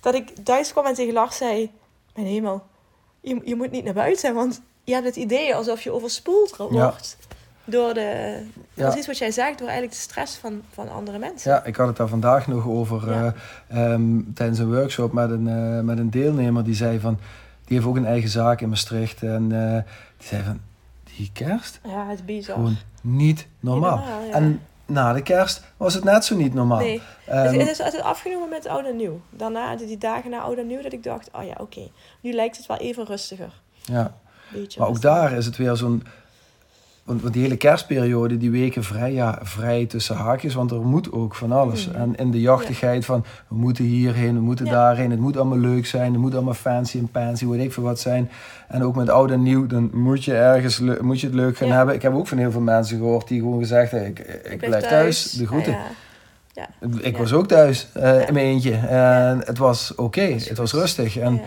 Dat 0.00 0.14
ik 0.14 0.34
thuis 0.44 0.72
kwam 0.72 0.84
en 0.84 0.94
tegen 0.94 1.12
Lars 1.12 1.36
zei... 1.36 1.70
Mijn 2.14 2.26
hemel, 2.26 2.62
je, 3.20 3.40
je 3.44 3.54
moet 3.56 3.70
niet 3.70 3.84
naar 3.84 3.94
buiten. 3.94 4.34
Want 4.34 4.60
je 4.84 4.92
hebt 4.92 5.06
het 5.06 5.16
idee 5.16 5.54
alsof 5.54 5.82
je 5.82 5.90
overspoeld 5.92 6.56
wordt. 6.56 7.16
Door 7.64 7.94
de... 7.94 8.38
Ja. 8.74 8.88
Precies 8.88 9.06
wat 9.06 9.18
jij 9.18 9.30
zegt. 9.30 9.58
Door 9.58 9.68
eigenlijk 9.68 9.96
de 9.96 10.02
stress 10.02 10.36
van, 10.36 10.62
van 10.72 10.90
andere 10.90 11.18
mensen. 11.18 11.50
Ja, 11.50 11.64
ik 11.64 11.76
had 11.76 11.86
het 11.86 11.96
daar 11.96 12.08
vandaag 12.08 12.46
nog 12.46 12.66
over 12.66 13.10
Ja. 13.10 13.34
eh, 13.68 13.92
ehm, 13.92 14.20
tijdens 14.34 14.58
een 14.58 14.74
workshop 14.74 15.12
met 15.12 15.30
een, 15.30 15.48
eh, 15.48 15.80
met 15.80 15.98
een 15.98 16.10
deelnemer 16.10 16.64
die 16.64 16.74
zei 16.74 17.00
van, 17.00 17.18
die 17.64 17.76
heeft 17.76 17.88
ook 17.88 17.96
een 17.96 18.06
eigen 18.06 18.28
zaak 18.30 18.60
in 18.60 18.68
Maastricht 18.68 19.22
en 19.22 19.52
eh, 19.52 19.82
die 20.18 20.26
zei 20.28 20.42
van, 20.42 20.60
die 21.16 21.30
kerst, 21.32 21.80
Ja, 21.84 22.06
het 22.08 22.18
is 22.18 22.24
bizar. 22.24 22.54
gewoon 22.54 22.76
niet 23.02 23.46
normaal. 23.60 23.96
Niet 23.96 24.06
normaal, 24.06 24.24
ja. 24.24 24.32
En 24.32 24.60
na 24.86 25.12
de 25.12 25.22
kerst 25.22 25.62
was 25.76 25.94
het 25.94 26.04
net 26.04 26.24
zo 26.24 26.36
niet 26.36 26.54
normaal. 26.54 26.78
Nee. 26.78 27.02
Ehm, 27.26 27.44
het, 27.46 27.56
het 27.60 27.68
is 27.70 27.80
altijd 27.80 28.02
afgenomen 28.02 28.48
met 28.48 28.66
oud 28.66 28.84
en 28.86 28.96
nieuw. 28.96 29.20
Daarna, 29.30 29.76
die 29.76 29.98
dagen 29.98 30.30
na 30.30 30.40
oud 30.40 30.58
en 30.58 30.66
nieuw, 30.66 30.82
dat 30.82 30.92
ik 30.92 31.02
dacht, 31.02 31.28
oh 31.32 31.44
ja, 31.44 31.54
oké. 31.58 31.88
Nu 32.20 32.32
lijkt 32.32 32.56
het 32.56 32.66
wel 32.66 32.76
even 32.76 33.04
rustiger. 33.04 33.52
ja. 33.82 34.14
Beetje 34.52 34.80
Maar 34.80 34.88
ook 34.88 35.00
daar 35.00 35.32
is 35.32 35.46
het 35.46 35.56
weer 35.56 35.76
zo'n. 35.76 36.02
Want, 37.12 37.24
want 37.24 37.34
die 37.34 37.42
hele 37.42 37.56
kerstperiode, 37.56 38.36
die 38.38 38.50
weken 38.50 38.84
vrij, 38.84 39.12
ja, 39.12 39.38
vrij 39.42 39.86
tussen 39.86 40.16
haakjes, 40.16 40.54
want 40.54 40.70
er 40.70 40.80
moet 40.80 41.12
ook 41.12 41.34
van 41.34 41.52
alles. 41.52 41.88
Mhm. 41.88 41.96
En 42.00 42.16
in 42.16 42.30
de 42.30 42.40
jachtigheid 42.40 43.04
van, 43.04 43.24
we 43.48 43.54
moeten 43.54 43.84
hierheen, 43.84 44.34
we 44.34 44.40
moeten 44.40 44.66
daarheen, 44.66 45.10
het 45.10 45.20
moet 45.20 45.36
allemaal 45.36 45.58
leuk 45.58 45.86
zijn, 45.86 46.12
het 46.12 46.20
moet 46.20 46.34
allemaal 46.34 46.54
fancy 46.54 46.98
en 46.98 47.08
fancy, 47.12 47.46
weet 47.46 47.64
ik 47.64 47.72
veel 47.72 47.82
wat 47.82 48.00
zijn. 48.00 48.30
En 48.68 48.82
ook 48.82 48.96
met 48.96 49.08
oud 49.10 49.30
en 49.30 49.42
nieuw, 49.42 49.66
dan 49.66 49.90
moet 49.92 50.24
je 50.24 50.34
ergens, 50.34 50.80
moet 51.00 51.20
je 51.20 51.26
het 51.26 51.36
leuk 51.36 51.56
gaan 51.56 51.70
hebben. 51.70 51.94
Ik 51.94 52.02
heb 52.02 52.14
ook 52.14 52.28
van 52.28 52.38
heel 52.38 52.50
veel 52.50 52.60
mensen 52.60 52.96
gehoord 52.98 53.28
die 53.28 53.40
gewoon 53.40 53.58
gezegd 53.58 53.90
hebben, 53.90 54.08
ik, 54.08 54.18
ik, 54.50 54.58
blijf 54.58 54.86
thuis, 54.86 55.30
de 55.32 55.46
groeten. 55.46 55.72
Ja, 55.72 55.78
ja. 56.52 56.68
Ik 57.00 57.12
Ja. 57.14 57.18
was 57.18 57.32
ook 57.32 57.46
thuis, 57.48 57.88
eh, 57.92 58.02
Ja. 58.02 58.26
in 58.26 58.34
mijn 58.34 58.46
eentje. 58.46 58.74
En 58.76 59.42
het 59.44 59.58
was 59.58 59.94
oké, 59.94 60.22
het 60.22 60.58
was 60.58 60.72
rustig. 60.72 61.18
En, 61.18 61.40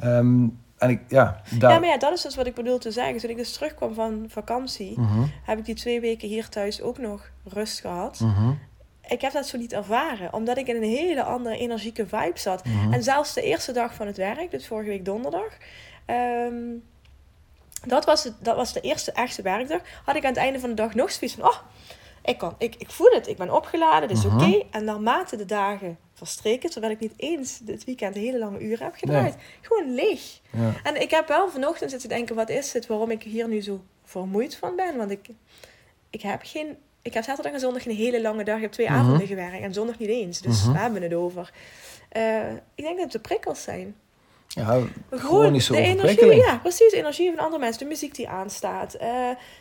Ja. 0.00 0.32
En 0.78 0.90
ik, 0.90 1.00
ja, 1.08 1.40
daar... 1.58 1.72
Ja, 1.72 1.78
maar 1.78 1.88
ja, 1.88 1.96
dat 1.98 2.12
is 2.12 2.22
dus 2.22 2.36
wat 2.36 2.46
ik 2.46 2.54
bedoel 2.54 2.78
te 2.78 2.90
zeggen. 2.90 3.16
Toen 3.20 3.30
ik 3.30 3.36
dus 3.36 3.52
terugkwam 3.52 3.94
van 3.94 4.24
vakantie, 4.28 5.00
Mhm, 5.00 5.22
heb 5.44 5.58
ik 5.58 5.64
die 5.64 5.74
twee 5.74 6.00
weken 6.00 6.28
hier 6.28 6.48
thuis 6.48 6.80
ook 6.82 6.98
nog 6.98 7.30
rust 7.44 7.80
gehad. 7.80 8.20
mhm, 8.20 8.52
Ik 9.08 9.20
heb 9.20 9.32
dat 9.32 9.46
zo 9.46 9.58
niet 9.58 9.72
ervaren, 9.72 10.32
omdat 10.32 10.56
ik 10.58 10.66
in 10.68 10.76
een 10.76 10.82
hele 10.88 11.22
andere 11.22 11.56
energieke 11.58 12.06
vibe 12.06 12.38
zat. 12.38 12.64
mhm. 12.64 12.92
En 12.92 13.02
zelfs 13.02 13.34
de 13.34 13.42
eerste 13.42 13.72
dag 13.72 13.94
van 13.94 14.06
het 14.06 14.16
werk, 14.16 14.50
dus 14.50 14.66
vorige 14.66 14.88
week 14.88 15.04
donderdag, 15.04 15.56
ehm, 16.04 16.54
dat, 17.86 18.04
was 18.04 18.24
het, 18.24 18.34
dat 18.40 18.56
was 18.56 18.72
de 18.72 18.80
eerste 18.80 19.12
echte 19.12 19.42
werkdag, 19.42 19.80
had 20.04 20.16
ik 20.16 20.22
aan 20.22 20.28
het 20.30 20.38
einde 20.38 20.60
van 20.60 20.68
de 20.68 20.74
dag 20.74 20.94
nog 20.94 21.10
zoiets 21.12 21.36
van, 21.36 21.48
oh, 21.48 21.56
ik, 22.24 22.38
kan, 22.38 22.54
ik, 22.58 22.74
ik 22.78 22.90
voel 22.90 23.10
het, 23.10 23.28
ik 23.28 23.36
ben 23.36 23.54
opgeladen, 23.54 24.08
dit 24.08 24.16
is 24.18 24.24
oké. 24.24 24.62
En 24.70 24.84
naarmate 24.84 25.36
de 25.36 25.44
dagen 25.44 25.98
verstreken, 26.18 26.70
terwijl 26.70 26.92
ik 26.92 27.00
niet 27.00 27.12
eens 27.16 27.58
dit 27.58 27.84
weekend 27.84 28.14
hele 28.14 28.38
lange 28.38 28.60
uren 28.60 28.84
heb 28.84 28.94
gedraaid, 28.94 29.34
gewoon 29.60 29.94
leeg. 29.94 30.40
Ja. 30.50 30.72
En 30.82 31.00
ik 31.00 31.10
heb 31.10 31.28
wel 31.28 31.48
vanochtend 31.50 31.90
zitten 31.90 32.08
denken, 32.08 32.34
wat 32.36 32.48
is 32.48 32.72
het, 32.72 32.86
waarom 32.86 33.10
ik 33.10 33.22
hier 33.22 33.48
nu 33.48 33.60
zo 33.60 33.80
vermoeid 34.04 34.56
van 34.56 34.76
ben? 34.76 34.96
Want 34.96 35.10
ik, 35.10 35.28
ik 36.10 36.22
heb 36.22 36.40
geen... 36.44 36.76
Ik 37.02 37.14
heb 37.14 37.24
zaterdag 37.24 37.52
en 37.52 37.60
zondag 37.60 37.86
een 37.86 37.94
hele 37.96 38.20
lange 38.20 38.44
dag. 38.44 38.56
Ik 38.56 38.62
heb 38.62 38.72
twee 38.72 38.88
Mhm. 38.90 38.98
avonden 38.98 39.26
gewerkt 39.26 39.62
en 39.62 39.72
zondag 39.74 39.98
niet 39.98 40.08
eens. 40.08 40.40
Dus 40.40 40.62
Mhm. 40.64 40.72
we 40.72 40.78
hebben 40.78 41.02
het 41.02 41.14
over. 41.14 41.52
Eh, 42.08 42.50
ik 42.74 42.84
denk 42.84 42.94
dat 42.94 43.02
het 43.02 43.12
de 43.12 43.18
prikkels 43.18 43.62
zijn. 43.62 43.94
Ja, 44.48 44.80
Gewoon 45.10 45.52
de 45.52 45.76
energie, 45.76 46.34
ja, 46.34 46.56
precies. 46.58 46.90
De 46.90 46.96
energie 46.96 47.30
van 47.34 47.44
andere 47.44 47.60
mensen, 47.62 47.78
de 47.82 47.88
muziek 47.88 48.14
die 48.14 48.28
aanstaat, 48.28 48.92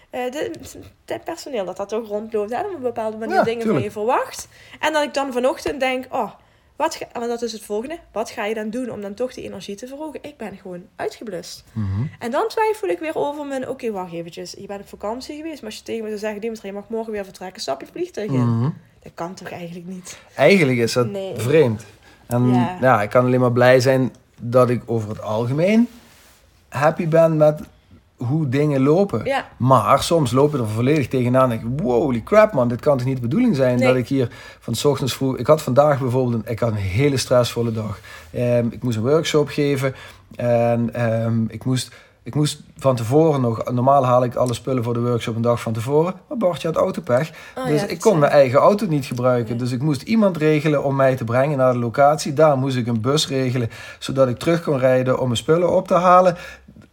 de, 0.09 0.51
het 1.05 1.23
personeel 1.23 1.65
dat 1.65 1.77
dat 1.77 1.93
ook 1.93 2.07
rondloopt, 2.07 2.51
hè, 2.53 2.61
op 2.61 2.73
een 2.75 2.81
bepaalde 2.81 3.17
manier 3.17 3.35
Ja, 3.35 3.43
dingen 3.43 3.61
van 3.61 3.65
tuurlijk. 3.71 3.85
je 3.85 3.91
verwacht. 3.91 4.47
En 4.79 4.93
dat 4.93 5.03
ik 5.03 5.13
dan 5.13 5.33
vanochtend 5.33 5.79
denk, 5.79 6.05
oh, 6.09 6.31
wat 6.77 6.95
ga, 6.95 7.05
want 7.13 7.27
dat 7.27 7.41
is 7.41 7.51
het 7.51 7.61
volgende. 7.61 7.97
Wat 8.11 8.29
ga 8.29 8.45
je 8.45 8.53
dan 8.53 8.69
doen 8.69 8.89
om 8.91 9.01
dan 9.01 9.13
toch 9.13 9.33
die 9.33 9.43
energie 9.43 9.75
te 9.75 9.87
verhogen? 9.87 10.19
Ik 10.23 10.37
ben 10.37 10.57
gewoon 10.61 10.83
uitgeblust. 10.95 11.63
Mhm. 11.71 12.03
En 12.19 12.31
dan 12.31 12.47
twijfel 12.47 12.87
ik 12.87 12.99
weer 12.99 13.15
over 13.15 13.45
mijn, 13.45 13.69
oké, 13.69 13.91
wacht 13.91 14.13
eventjes. 14.13 14.51
Je 14.57 14.67
bent 14.67 14.81
op 14.81 14.87
vakantie 14.87 15.35
geweest, 15.35 15.61
maar 15.61 15.69
als 15.69 15.79
je 15.79 15.83
tegen 15.85 16.01
me 16.03 16.07
zou 16.07 16.19
zeggen, 16.19 16.41
Dimitri, 16.41 16.67
je 16.67 16.73
mag 16.73 16.89
morgen 16.89 17.11
weer 17.11 17.23
vertrekken, 17.23 17.61
stap 17.61 17.81
je 17.81 17.87
vliegtuig 17.91 18.31
in. 18.31 18.57
Mhm. 18.57 18.69
Dat 19.03 19.11
kan 19.15 19.33
toch 19.33 19.49
eigenlijk 19.51 19.85
niet? 19.87 20.19
Eigenlijk 20.35 20.77
is 20.77 20.93
dat 20.93 21.07
Nee. 21.09 21.33
vreemd. 21.37 21.85
En 22.25 22.47
Ja. 22.53 22.77
ja. 22.81 23.01
ik 23.01 23.09
kan 23.09 23.25
alleen 23.25 23.39
maar 23.39 23.51
blij 23.51 23.79
zijn 23.79 24.15
dat 24.41 24.69
ik 24.69 24.81
over 24.85 25.09
het 25.09 25.21
algemeen 25.21 25.87
happy 26.69 27.07
ben 27.07 27.37
met 27.37 27.61
hoe 28.17 28.49
dingen 28.49 28.81
lopen. 28.81 29.25
Ja. 29.25 29.47
Maar 29.57 30.03
soms 30.03 30.31
loop 30.31 30.51
je 30.51 30.57
er 30.57 30.67
volledig 30.67 31.07
tegenaan 31.07 31.43
en 31.43 31.49
denk 31.49 31.61
ik, 31.61 31.83
wow, 31.83 32.01
holy 32.01 32.23
crap 32.23 32.53
man, 32.53 32.67
dit 32.67 32.81
kan 32.81 32.97
toch 32.97 33.07
niet 33.07 33.15
de 33.15 33.21
bedoeling 33.21 33.55
zijn 33.55 33.77
Nee. 33.77 33.87
dat 33.87 33.95
ik 33.95 34.07
hier 34.07 34.29
van 34.59 34.75
's 34.75 34.85
ochtends 34.85 35.13
vroeg... 35.13 35.37
Ik 35.37 35.47
had 35.47 35.61
vandaag 35.61 35.99
bijvoorbeeld, 35.99 36.45
een, 36.45 36.51
ik 36.51 36.59
had 36.59 36.69
een 36.71 36.75
hele 36.75 37.17
stressvolle 37.17 37.71
dag. 37.71 37.99
Ehm, 38.31 38.67
ik 38.69 38.83
moest 38.83 38.97
een 38.97 39.03
workshop 39.03 39.47
geven 39.47 39.95
en 40.35 40.93
ehm, 40.93 41.43
ik 41.47 41.65
moest... 41.65 41.95
Ik 42.23 42.35
moest 42.35 42.61
van 42.77 42.95
tevoren 42.95 43.41
nog, 43.41 43.71
normaal 43.71 44.05
haal 44.05 44.23
ik 44.23 44.35
alle 44.35 44.53
spullen 44.53 44.83
voor 44.83 44.93
de 44.93 44.99
workshop 45.01 45.35
een 45.35 45.41
dag 45.41 45.61
van 45.61 45.73
tevoren. 45.73 46.13
Maar 46.27 46.37
Bartje 46.37 46.67
had 46.67 46.77
autopech. 46.77 47.31
Oh 47.57 47.65
dus 47.65 47.81
ja, 47.81 47.87
ik 47.87 47.99
kon 47.99 48.19
mijn 48.19 48.31
eigen 48.31 48.59
auto 48.59 48.85
niet 48.85 49.05
gebruiken. 49.05 49.49
Nee. 49.49 49.57
Dus 49.57 49.71
ik 49.71 49.81
moest 49.81 50.01
iemand 50.01 50.37
regelen 50.37 50.83
om 50.83 50.95
mij 50.95 51.15
te 51.15 51.23
brengen 51.23 51.57
naar 51.57 51.73
de 51.73 51.79
locatie. 51.79 52.33
Daar 52.33 52.57
moest 52.57 52.77
ik 52.77 52.87
een 52.87 53.01
bus 53.01 53.27
regelen, 53.27 53.69
zodat 53.99 54.27
ik 54.27 54.39
terug 54.39 54.63
kon 54.63 54.77
rijden 54.77 55.19
om 55.19 55.25
mijn 55.25 55.37
spullen 55.37 55.75
op 55.75 55.87
te 55.87 55.93
halen. 55.93 56.37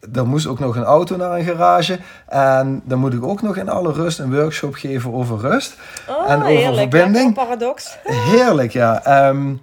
Dan 0.09 0.27
moest 0.29 0.47
ook 0.47 0.59
nog 0.59 0.77
een 0.77 0.85
auto 0.85 1.17
naar 1.17 1.39
een 1.39 1.45
garage. 1.45 1.99
En 2.29 2.83
dan 2.85 2.99
moet 2.99 3.13
ik 3.15 3.25
ook 3.25 3.43
nog 3.43 3.57
in 3.57 3.69
alle 3.69 3.93
rust 3.93 4.19
een 4.19 4.35
workshop 4.35 4.75
geven 4.75 5.13
over 5.13 5.39
rust. 5.39 5.77
Oh, 6.09 6.31
En 6.31 6.37
over 6.37 6.47
heerlijk. 6.49 6.77
verbinding. 6.91 7.25
Lekker 7.27 7.45
paradox. 7.45 7.99
Heerlijk, 8.31 8.73
ja. 8.73 9.05
Ehm, 9.05 9.55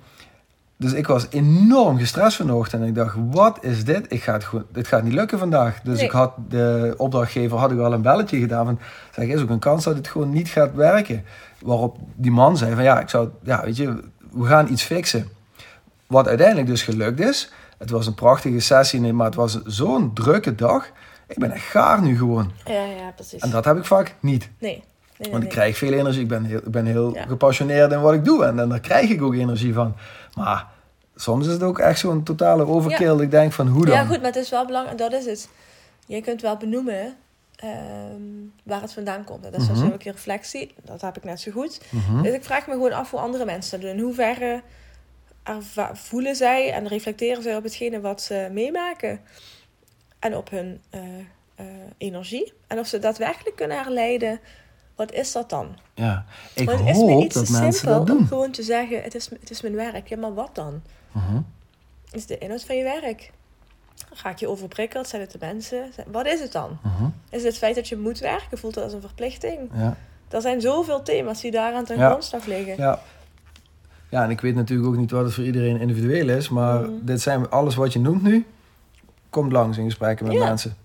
dus 0.78 0.94
ik 0.94 1.08
was 1.08 1.28
enorm 1.30 1.98
gestrest 1.98 2.36
vanochtend. 2.36 2.82
En 2.82 2.88
ik 2.88 2.96
dacht, 2.96 3.16
wat 3.32 3.58
is 3.62 3.84
dit? 3.86 4.06
Ik 4.10 4.24
ga 4.24 4.34
het 4.34 4.44
gewoon, 4.44 4.66
dit 4.72 4.88
gaat 4.88 5.04
niet 5.04 5.14
lukken 5.14 5.40
vandaag. 5.40 5.80
Dus 5.84 5.96
Nee. 5.98 6.06
ik 6.06 6.12
had 6.12 6.32
de 6.50 6.94
opdrachtgever 6.98 7.58
had 7.58 7.72
ik 7.72 7.80
al 7.80 7.94
een 7.94 8.02
belletje 8.02 8.40
gedaan. 8.40 8.66
Van, 8.66 8.80
zeg, 9.16 9.28
is 9.28 9.42
ook 9.42 9.50
een 9.50 9.60
kans 9.60 9.84
dat 9.84 9.96
het 9.96 10.08
gewoon 10.08 10.30
niet 10.30 10.50
gaat 10.50 10.74
werken. 10.74 11.24
Waarop 11.62 11.98
die 12.16 12.32
man 12.32 12.58
zei 12.58 12.74
van, 12.76 12.84
ja, 12.84 13.00
ik 13.00 13.10
zou, 13.10 13.30
ja, 13.44 13.62
weet 13.64 13.78
je, 13.78 14.00
we 14.32 14.46
gaan 14.46 14.68
iets 14.72 14.84
fixen. 14.84 15.28
Wat 16.08 16.28
uiteindelijk 16.28 16.68
dus 16.68 16.84
gelukt 16.84 17.20
is. 17.20 17.52
Het 17.82 17.90
was 17.90 18.08
een 18.08 18.14
prachtige 18.14 18.60
sessie, 18.60 19.00
nee, 19.00 19.14
maar 19.14 19.26
het 19.26 19.36
was 19.36 19.62
zo'n 19.64 20.14
drukke 20.14 20.56
dag. 20.56 20.90
Ik 21.28 21.38
ben 21.38 21.52
echt 21.52 21.66
gaar 21.66 22.02
nu 22.02 22.18
gewoon. 22.18 22.52
Ja, 22.66 22.84
ja, 22.86 23.12
precies. 23.16 23.42
En 23.42 23.50
dat 23.50 23.66
heb 23.66 23.78
ik 23.78 23.86
vaak 23.86 24.16
niet. 24.20 24.50
Nee. 24.60 24.84
Want 25.32 25.44
ik 25.44 25.50
krijg 25.50 25.78
veel 25.78 25.94
energie. 25.94 26.22
Ik 26.22 26.28
ben 26.28 26.44
heel, 26.44 26.58
ik 26.58 26.72
ben 26.72 26.86
heel 26.86 27.14
Ja. 27.14 27.26
gepassioneerd 27.26 27.92
in 27.92 28.02
wat 28.02 28.14
ik 28.14 28.26
doe. 28.26 28.46
En, 28.46 28.60
en 28.60 28.70
daar 28.70 28.80
krijg 28.80 29.10
ik 29.10 29.22
ook 29.22 29.34
energie 29.34 29.74
van. 29.74 29.96
Maar 30.36 30.68
soms 31.16 31.48
is 31.48 31.54
het 31.54 31.64
ook 31.64 31.80
echt 31.80 32.00
zo'n 32.00 32.24
totale 32.24 32.66
overkill. 32.66 33.20
Ik 33.20 33.32
denk 33.32 33.52
van, 33.54 33.68
hoe 33.68 33.86
dan? 33.86 33.96
Ja, 33.96 34.06
goed, 34.06 34.18
maar 34.18 34.26
het 34.32 34.36
is 34.36 34.50
wel 34.50 34.66
belangrijk, 34.66 34.98
dat 34.98 35.14
is 35.14 35.26
het. 35.26 35.50
Je 36.06 36.22
kunt 36.22 36.42
wel 36.42 36.58
benoemen 36.58 37.16
ehm, 37.56 38.22
waar 38.64 38.82
het 38.82 38.94
vandaan 38.94 39.24
komt. 39.24 39.44
Dat 39.44 39.54
is 39.56 39.68
natuurlijk 39.68 40.04
je 40.04 40.12
reflectie, 40.12 40.74
dat 40.84 41.02
heb 41.02 41.18
ik 41.18 41.24
net 41.24 41.40
zo 41.40 41.52
goed. 41.52 41.82
Mhm. 41.90 42.22
Dus 42.22 42.34
ik 42.34 42.44
vraag 42.44 42.68
me 42.68 42.74
gewoon 42.74 42.94
af 42.94 43.12
hoe 43.12 43.20
andere 43.20 43.46
mensen 43.46 43.72
dat 43.72 43.90
doen. 43.90 43.98
In 43.98 44.04
hoeverre 44.04 44.62
voelen 45.94 46.36
zij 46.36 46.72
en 46.74 46.88
reflecteren 46.88 47.44
zij 47.44 47.56
op 47.56 47.64
hetgene 47.64 48.02
wat 48.02 48.22
ze 48.22 48.50
meemaken. 48.52 49.22
En 50.20 50.38
op 50.38 50.50
hun 50.50 50.82
eh, 50.90 51.02
eh, 51.56 51.66
energie. 51.98 52.54
En 52.68 52.80
of 52.80 52.88
ze 52.88 53.00
daadwerkelijk 53.00 53.56
kunnen 53.56 53.78
herleiden, 53.78 54.40
wat 54.96 55.12
is 55.12 55.32
dat 55.32 55.50
dan? 55.50 55.78
Ja, 55.94 56.26
ik 56.56 56.66
Want 56.66 56.80
het 56.80 56.90
is 56.90 56.98
me 57.04 57.12
hoop 57.12 57.24
iets 57.24 57.36
dat 57.36 57.46
te 57.46 57.52
mensen 57.52 57.74
simpel 57.74 57.98
dat 57.98 58.08
doen. 58.08 58.18
om 58.18 58.28
gewoon 58.28 58.52
te 58.52 58.64
zeggen, 58.64 59.02
het 59.04 59.16
is, 59.16 59.30
het 59.40 59.50
is 59.50 59.62
mijn 59.62 59.76
werk. 59.76 60.08
Ja, 60.08 60.18
maar 60.18 60.34
wat 60.34 60.56
dan? 60.56 60.82
Mhm. 61.12 61.40
is 62.12 62.26
de 62.26 62.38
inhoud 62.38 62.64
van 62.64 62.76
je 62.76 62.84
werk. 62.84 63.32
Raak 64.24 64.38
je 64.38 64.48
overprikkeld? 64.48 65.08
Zijn 65.08 65.22
het 65.22 65.32
de 65.32 65.38
mensen? 65.42 65.92
Wat 66.08 66.26
is 66.26 66.40
het 66.40 66.52
dan? 66.52 66.78
Mhm. 66.84 67.04
Is 67.06 67.38
het 67.38 67.44
het 67.44 67.58
feit 67.58 67.76
dat 67.76 67.88
je 67.88 67.98
moet 67.98 68.20
werken? 68.20 68.58
Voelt 68.58 68.74
dat 68.74 68.84
als 68.84 68.94
een 68.94 69.02
verplichting? 69.02 69.70
Ja. 69.74 69.98
Er 70.30 70.42
zijn 70.42 70.62
zoveel 70.62 71.04
thema's 71.04 71.42
die 71.42 71.52
daaraan 71.52 71.86
ten 71.86 71.98
Ja. 71.98 72.10
grondslag 72.10 72.46
liggen. 72.46 72.76
Ja. 72.78 73.00
Ja, 74.12 74.24
en 74.24 74.30
ik 74.30 74.42
weet 74.42 74.56
natuurlijk 74.56 74.88
ook 74.90 74.98
niet 74.98 75.12
wat 75.12 75.24
het 75.24 75.34
voor 75.34 75.44
iedereen 75.44 75.80
individueel 75.80 76.30
is. 76.30 76.50
Maar 76.50 76.82
Mhm. 76.82 76.92
dit 77.02 77.22
zijn 77.22 77.50
alles 77.50 77.76
wat 77.76 77.94
je 77.94 78.00
noemt 78.00 78.22
nu. 78.22 78.46
Komt 79.30 79.52
langs 79.52 79.78
in 79.78 79.86
gesprekken 79.86 80.28
met 80.28 80.38
mensen. 80.40 80.76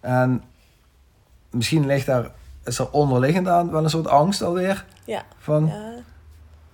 En 0.00 0.42
misschien 1.50 1.86
ligt 1.86 2.06
daar, 2.06 2.30
is 2.64 2.78
er 2.78 2.90
onderliggend 2.90 3.48
aan 3.48 3.70
wel 3.70 3.84
een 3.84 3.90
soort 3.90 4.08
angst 4.08 4.42
alweer. 4.42 4.84
Ja. 5.04 5.22
Van, 5.38 5.66
Ja. 5.66 5.92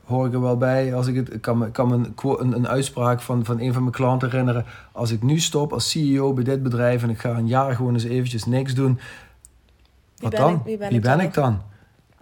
hoor 0.05 0.27
ik 0.27 0.33
er 0.33 0.41
wel 0.41 0.57
bij. 0.57 0.95
Als 0.95 1.07
ik 1.07 1.15
het, 1.15 1.33
ik 1.35 1.41
kan 1.41 1.71
kan 1.71 1.93
een, 1.93 2.15
een, 2.23 2.53
een 2.55 2.69
uitspraak 2.69 3.21
van, 3.21 3.45
van 3.45 3.61
een 3.61 3.73
van 3.73 3.83
mijn 3.83 3.95
klanten 3.95 4.31
herinneren. 4.31 4.65
Als 4.93 5.11
ik 5.11 5.23
nu 5.23 5.39
stop 5.41 5.73
als 5.73 5.91
CEO 5.91 6.33
bij 6.33 6.45
dit 6.45 6.63
bedrijf 6.63 7.03
en 7.03 7.11
ik 7.11 7.19
ga 7.19 7.31
een 7.31 7.47
jaar 7.47 7.75
gewoon 7.75 7.93
eens 7.93 8.05
eventjes 8.05 8.45
niks 8.45 8.75
doen. 8.75 8.99
Wat 10.17 10.31
ben 10.31 10.41
dan? 10.41 10.55
ik- 10.55 10.61
wie 10.65 10.79
ben 11.01 11.21
ik 11.21 11.35
dan? 11.35 11.43
dan? 11.45 11.63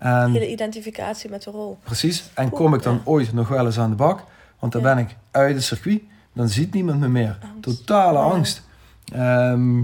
En, 0.02 0.32
Hele 0.32 0.50
identificatie 0.50 1.30
met 1.30 1.42
de 1.42 1.50
rol. 1.50 1.78
precies. 1.84 2.30
En 2.34 2.44
Oeh, 2.44 2.54
kom 2.54 2.74
ik 2.74 2.82
dan 2.82 2.94
ja. 2.94 3.00
ooit 3.04 3.32
nog 3.32 3.48
wel 3.48 3.64
eens 3.66 3.78
aan 3.78 3.90
de 3.90 3.96
bak? 3.96 4.24
Want 4.58 4.72
dan 4.72 4.82
Ja. 4.82 4.94
ben 4.94 5.04
ik 5.04 5.16
uit 5.30 5.54
het 5.54 5.64
circuit. 5.64 6.02
Dan 6.32 6.48
ziet 6.48 6.72
niemand 6.74 7.00
me 7.00 7.08
meer. 7.08 7.38
Angst. 7.42 7.62
Totale 7.62 8.18
Ja. 8.18 8.24
angst. 8.24 8.62
Ehm, 9.12 9.82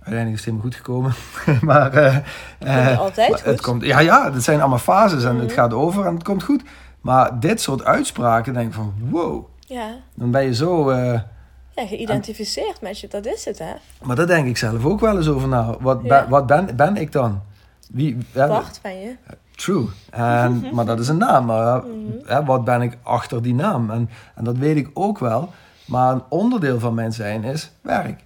uiteindelijk 0.00 0.38
is 0.40 0.44
het 0.44 0.44
helemaal 0.44 0.60
goed 0.64 0.74
gekomen. 0.74 1.12
maar 1.68 1.90
Komt 1.90 2.22
eh, 2.58 2.98
altijd 2.98 3.28
maar 3.30 3.38
goed. 3.38 3.46
het 3.46 3.60
komt, 3.60 3.82
ja, 3.84 3.98
ja, 3.98 4.32
het 4.32 4.42
zijn 4.44 4.60
allemaal 4.60 4.78
fases 4.78 5.24
en 5.24 5.36
het 5.36 5.44
Mhm. 5.46 5.54
gaat 5.54 5.72
over 5.72 6.06
en 6.06 6.14
het 6.14 6.22
komt 6.24 6.42
goed. 6.42 6.62
Maar 7.00 7.40
dit 7.40 7.60
soort 7.60 7.84
uitspraken 7.84 8.52
denk 8.54 8.68
ik 8.68 8.74
van 8.74 8.94
wow, 9.10 9.44
Ja. 9.66 9.88
dan 10.14 10.30
ben 10.30 10.42
je 10.44 10.54
zo... 10.54 10.90
eh, 10.90 11.20
ja, 11.74 11.86
geïdentificeerd 11.86 12.80
met 12.80 13.00
je. 13.00 13.08
Dat 13.08 13.26
is 13.26 13.44
het, 13.44 13.58
hè? 13.58 13.72
maar 14.02 14.16
daar 14.16 14.26
denk 14.26 14.46
ik 14.46 14.56
zelf 14.56 14.84
ook 14.84 15.00
wel 15.00 15.16
eens 15.16 15.28
over 15.28 15.48
na. 15.48 15.76
Wat, 15.80 16.02
ben, 16.02 16.28
wat 16.28 16.46
ben, 16.46 16.76
ben 16.76 16.96
ik 16.96 17.12
dan? 17.12 17.42
Wie, 17.90 18.16
Bart 18.32 18.78
ben 18.82 19.00
je. 19.00 19.14
True. 19.56 19.86
En, 20.10 20.64
maar 20.74 20.84
dat 20.84 20.98
is 21.00 21.08
een 21.08 21.18
naam. 21.18 21.44
Maar 21.46 21.82
Mhm. 21.84 22.44
wat 22.44 22.64
ben 22.64 22.82
ik 22.82 22.96
achter 23.02 23.42
die 23.42 23.54
naam? 23.54 23.90
En, 23.90 24.10
en 24.34 24.44
dat 24.44 24.56
weet 24.56 24.76
ik 24.76 24.90
ook 24.94 25.18
wel. 25.18 25.52
Maar 25.86 26.12
een 26.12 26.22
onderdeel 26.28 26.78
van 26.78 26.94
mijn 26.94 27.12
zijn 27.12 27.44
is 27.44 27.70
werk. 27.80 28.20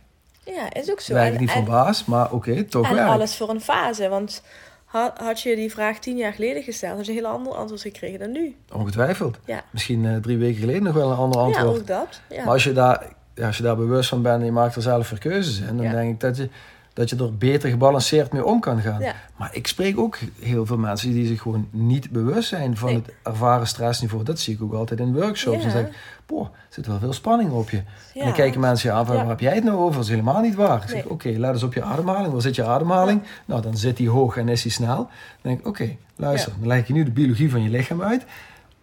Ja, 0.44 0.72
is 0.72 0.90
ook 0.90 1.00
zo. 1.00 1.14
Werk 1.14 1.34
En- 1.34 1.40
niet 1.40 1.50
voor 1.50 1.60
en- 1.60 1.66
baas, 1.68 2.04
maar 2.04 2.32
oké, 2.32 2.64
toch 2.64 2.88
En 2.88 2.94
werk. 2.94 3.08
alles 3.08 3.36
voor 3.36 3.48
een 3.50 3.60
fase. 3.60 4.08
Want 4.08 4.42
had, 4.84 5.18
had 5.18 5.40
je 5.40 5.56
die 5.56 5.70
vraag 5.72 5.98
tien 5.98 6.16
jaar 6.16 6.32
geleden 6.32 6.62
gesteld, 6.62 6.96
had 6.96 7.06
je 7.06 7.12
een 7.12 7.18
heel 7.18 7.26
ander 7.26 7.52
antwoord 7.54 7.80
gekregen 7.80 8.18
dan 8.18 8.32
nu. 8.32 8.56
Ongetwijfeld. 8.72 9.38
Ja. 9.44 9.62
Misschien 9.70 10.04
eh, 10.06 10.16
drie 10.16 10.38
weken 10.38 10.60
geleden 10.60 10.82
nog 10.82 10.94
wel 10.94 11.10
een 11.10 11.16
ander 11.16 11.40
Ja, 11.40 11.44
antwoord. 11.46 11.80
ook 11.80 11.86
dat. 11.86 12.20
Ja. 12.28 12.44
Maar 12.44 12.52
als 12.52 12.64
je, 12.64 12.72
daar, 12.72 13.06
ja, 13.34 13.46
als 13.46 13.56
je 13.56 13.62
daar 13.62 13.76
bewust 13.76 14.08
van 14.08 14.22
bent 14.22 14.38
en 14.40 14.44
je 14.44 14.52
maakt 14.52 14.74
er 14.76 14.82
zelf 14.82 15.10
weer 15.10 15.18
keuzes 15.18 15.60
in, 15.60 15.76
dan 15.76 15.86
Ja. 15.86 15.92
denk 15.92 16.12
ik 16.12 16.20
dat 16.20 16.36
je, 16.36 16.48
dat 16.92 17.10
je 17.10 17.16
er 17.16 17.36
beter 17.36 17.70
gebalanceerd 17.70 18.32
mee 18.32 18.44
om 18.44 18.60
kan 18.60 18.80
gaan. 18.80 19.00
Ja. 19.00 19.14
Maar 19.36 19.54
ik 19.54 19.66
spreek 19.66 19.98
ook 19.98 20.18
heel 20.40 20.66
veel 20.66 20.76
mensen 20.78 21.12
die 21.12 21.26
zich 21.26 21.40
gewoon 21.42 21.68
niet 21.70 22.10
bewust 22.10 22.48
zijn 22.48 22.76
van 22.76 22.88
Nee. 22.88 22.96
het 22.96 23.14
ervaren 23.22 23.66
stressniveau. 23.66 24.24
Dat 24.24 24.38
zie 24.38 24.54
ik 24.54 24.62
ook 24.62 24.72
altijd 24.72 25.00
in 25.00 25.14
workshops. 25.14 25.56
Ja. 25.56 25.62
Dan 25.62 25.70
zeg 25.70 25.86
ik, 25.86 25.92
boah, 26.26 26.44
er 26.44 26.50
zit 26.68 26.86
wel 26.86 26.98
veel 26.98 27.12
spanning 27.12 27.50
op 27.50 27.70
je. 27.70 27.76
En 28.14 28.24
dan 28.24 28.32
kijken 28.32 28.60
mensen 28.60 28.90
je 28.90 28.94
aan 28.96 29.06
van, 29.06 29.14
Ja. 29.14 29.20
waar 29.20 29.30
heb 29.30 29.40
jij 29.40 29.54
het 29.54 29.64
nou 29.64 29.78
over? 29.78 29.94
Dat 29.94 30.02
is 30.04 30.08
helemaal 30.10 30.40
niet 30.40 30.54
waar. 30.54 30.82
Ik 30.82 30.88
zeg, 30.88 30.92
Nee. 31.04 31.10
oké, 31.10 31.28
let 31.28 31.52
eens 31.52 31.62
op 31.62 31.74
je 31.74 31.82
ademhaling. 31.82 32.32
Waar 32.32 32.42
zit 32.42 32.54
je 32.54 32.64
ademhaling? 32.64 33.22
Nou, 33.44 33.62
dan 33.62 33.76
zit 33.76 33.96
die 33.96 34.08
hoog 34.10 34.36
en 34.36 34.48
is 34.48 34.62
die 34.62 34.72
snel. 34.72 34.96
Dan 34.96 35.06
denk 35.42 35.58
ik, 35.58 35.66
oké, 35.66 35.96
luister. 36.16 36.52
Dan 36.58 36.68
leg 36.68 36.86
je 36.86 36.92
nu 36.92 37.04
de 37.04 37.10
biologie 37.10 37.50
van 37.50 37.62
je 37.62 37.68
lichaam 37.68 38.02
uit. 38.02 38.24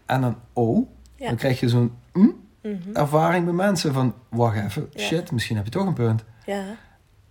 En 0.05 0.21
dan, 0.21 0.35
oh, 0.53 0.87
dan 1.17 1.35
krijg 1.35 1.59
je 1.59 1.69
zo'n 1.69 1.91
mm, 2.13 2.35
Mhm. 2.63 2.75
ervaring 2.93 3.45
bij 3.45 3.53
mensen 3.53 3.93
van, 3.93 4.13
wacht 4.29 4.57
even, 4.57 4.89
shit, 4.97 5.31
misschien 5.31 5.55
heb 5.55 5.65
je 5.65 5.71
toch 5.71 5.85
een 5.85 5.93
punt. 5.93 6.23
Ja, 6.45 6.63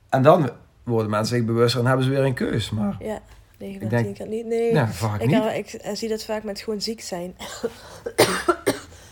En 0.08 0.23
dan 0.23 0.50
worden 0.88 1.11
mensen 1.11 1.37
zich 1.37 1.47
bewuster 1.47 1.80
en 1.80 1.87
hebben 1.87 2.04
ze 2.04 2.11
weer 2.11 2.25
een 2.25 2.35
keus. 2.35 2.71
Maar 2.71 2.97
ja. 3.00 3.21
Nee, 3.59 3.71
Ik 3.73 3.80
dat 3.80 3.90
denk- 3.90 4.26
niet. 4.28 4.47
Nee. 4.47 4.73
ja, 4.73 4.88
vaak 4.88 5.21
ik, 5.21 5.26
niet. 5.28 5.42
ik 5.75 5.80
eh, 5.83 5.95
zie 5.95 6.09
dat 6.09 6.25
vaak 6.25 6.42
met 6.42 6.61
gewoon 6.61 6.80
ziek 6.80 7.00
zijn. 7.00 7.37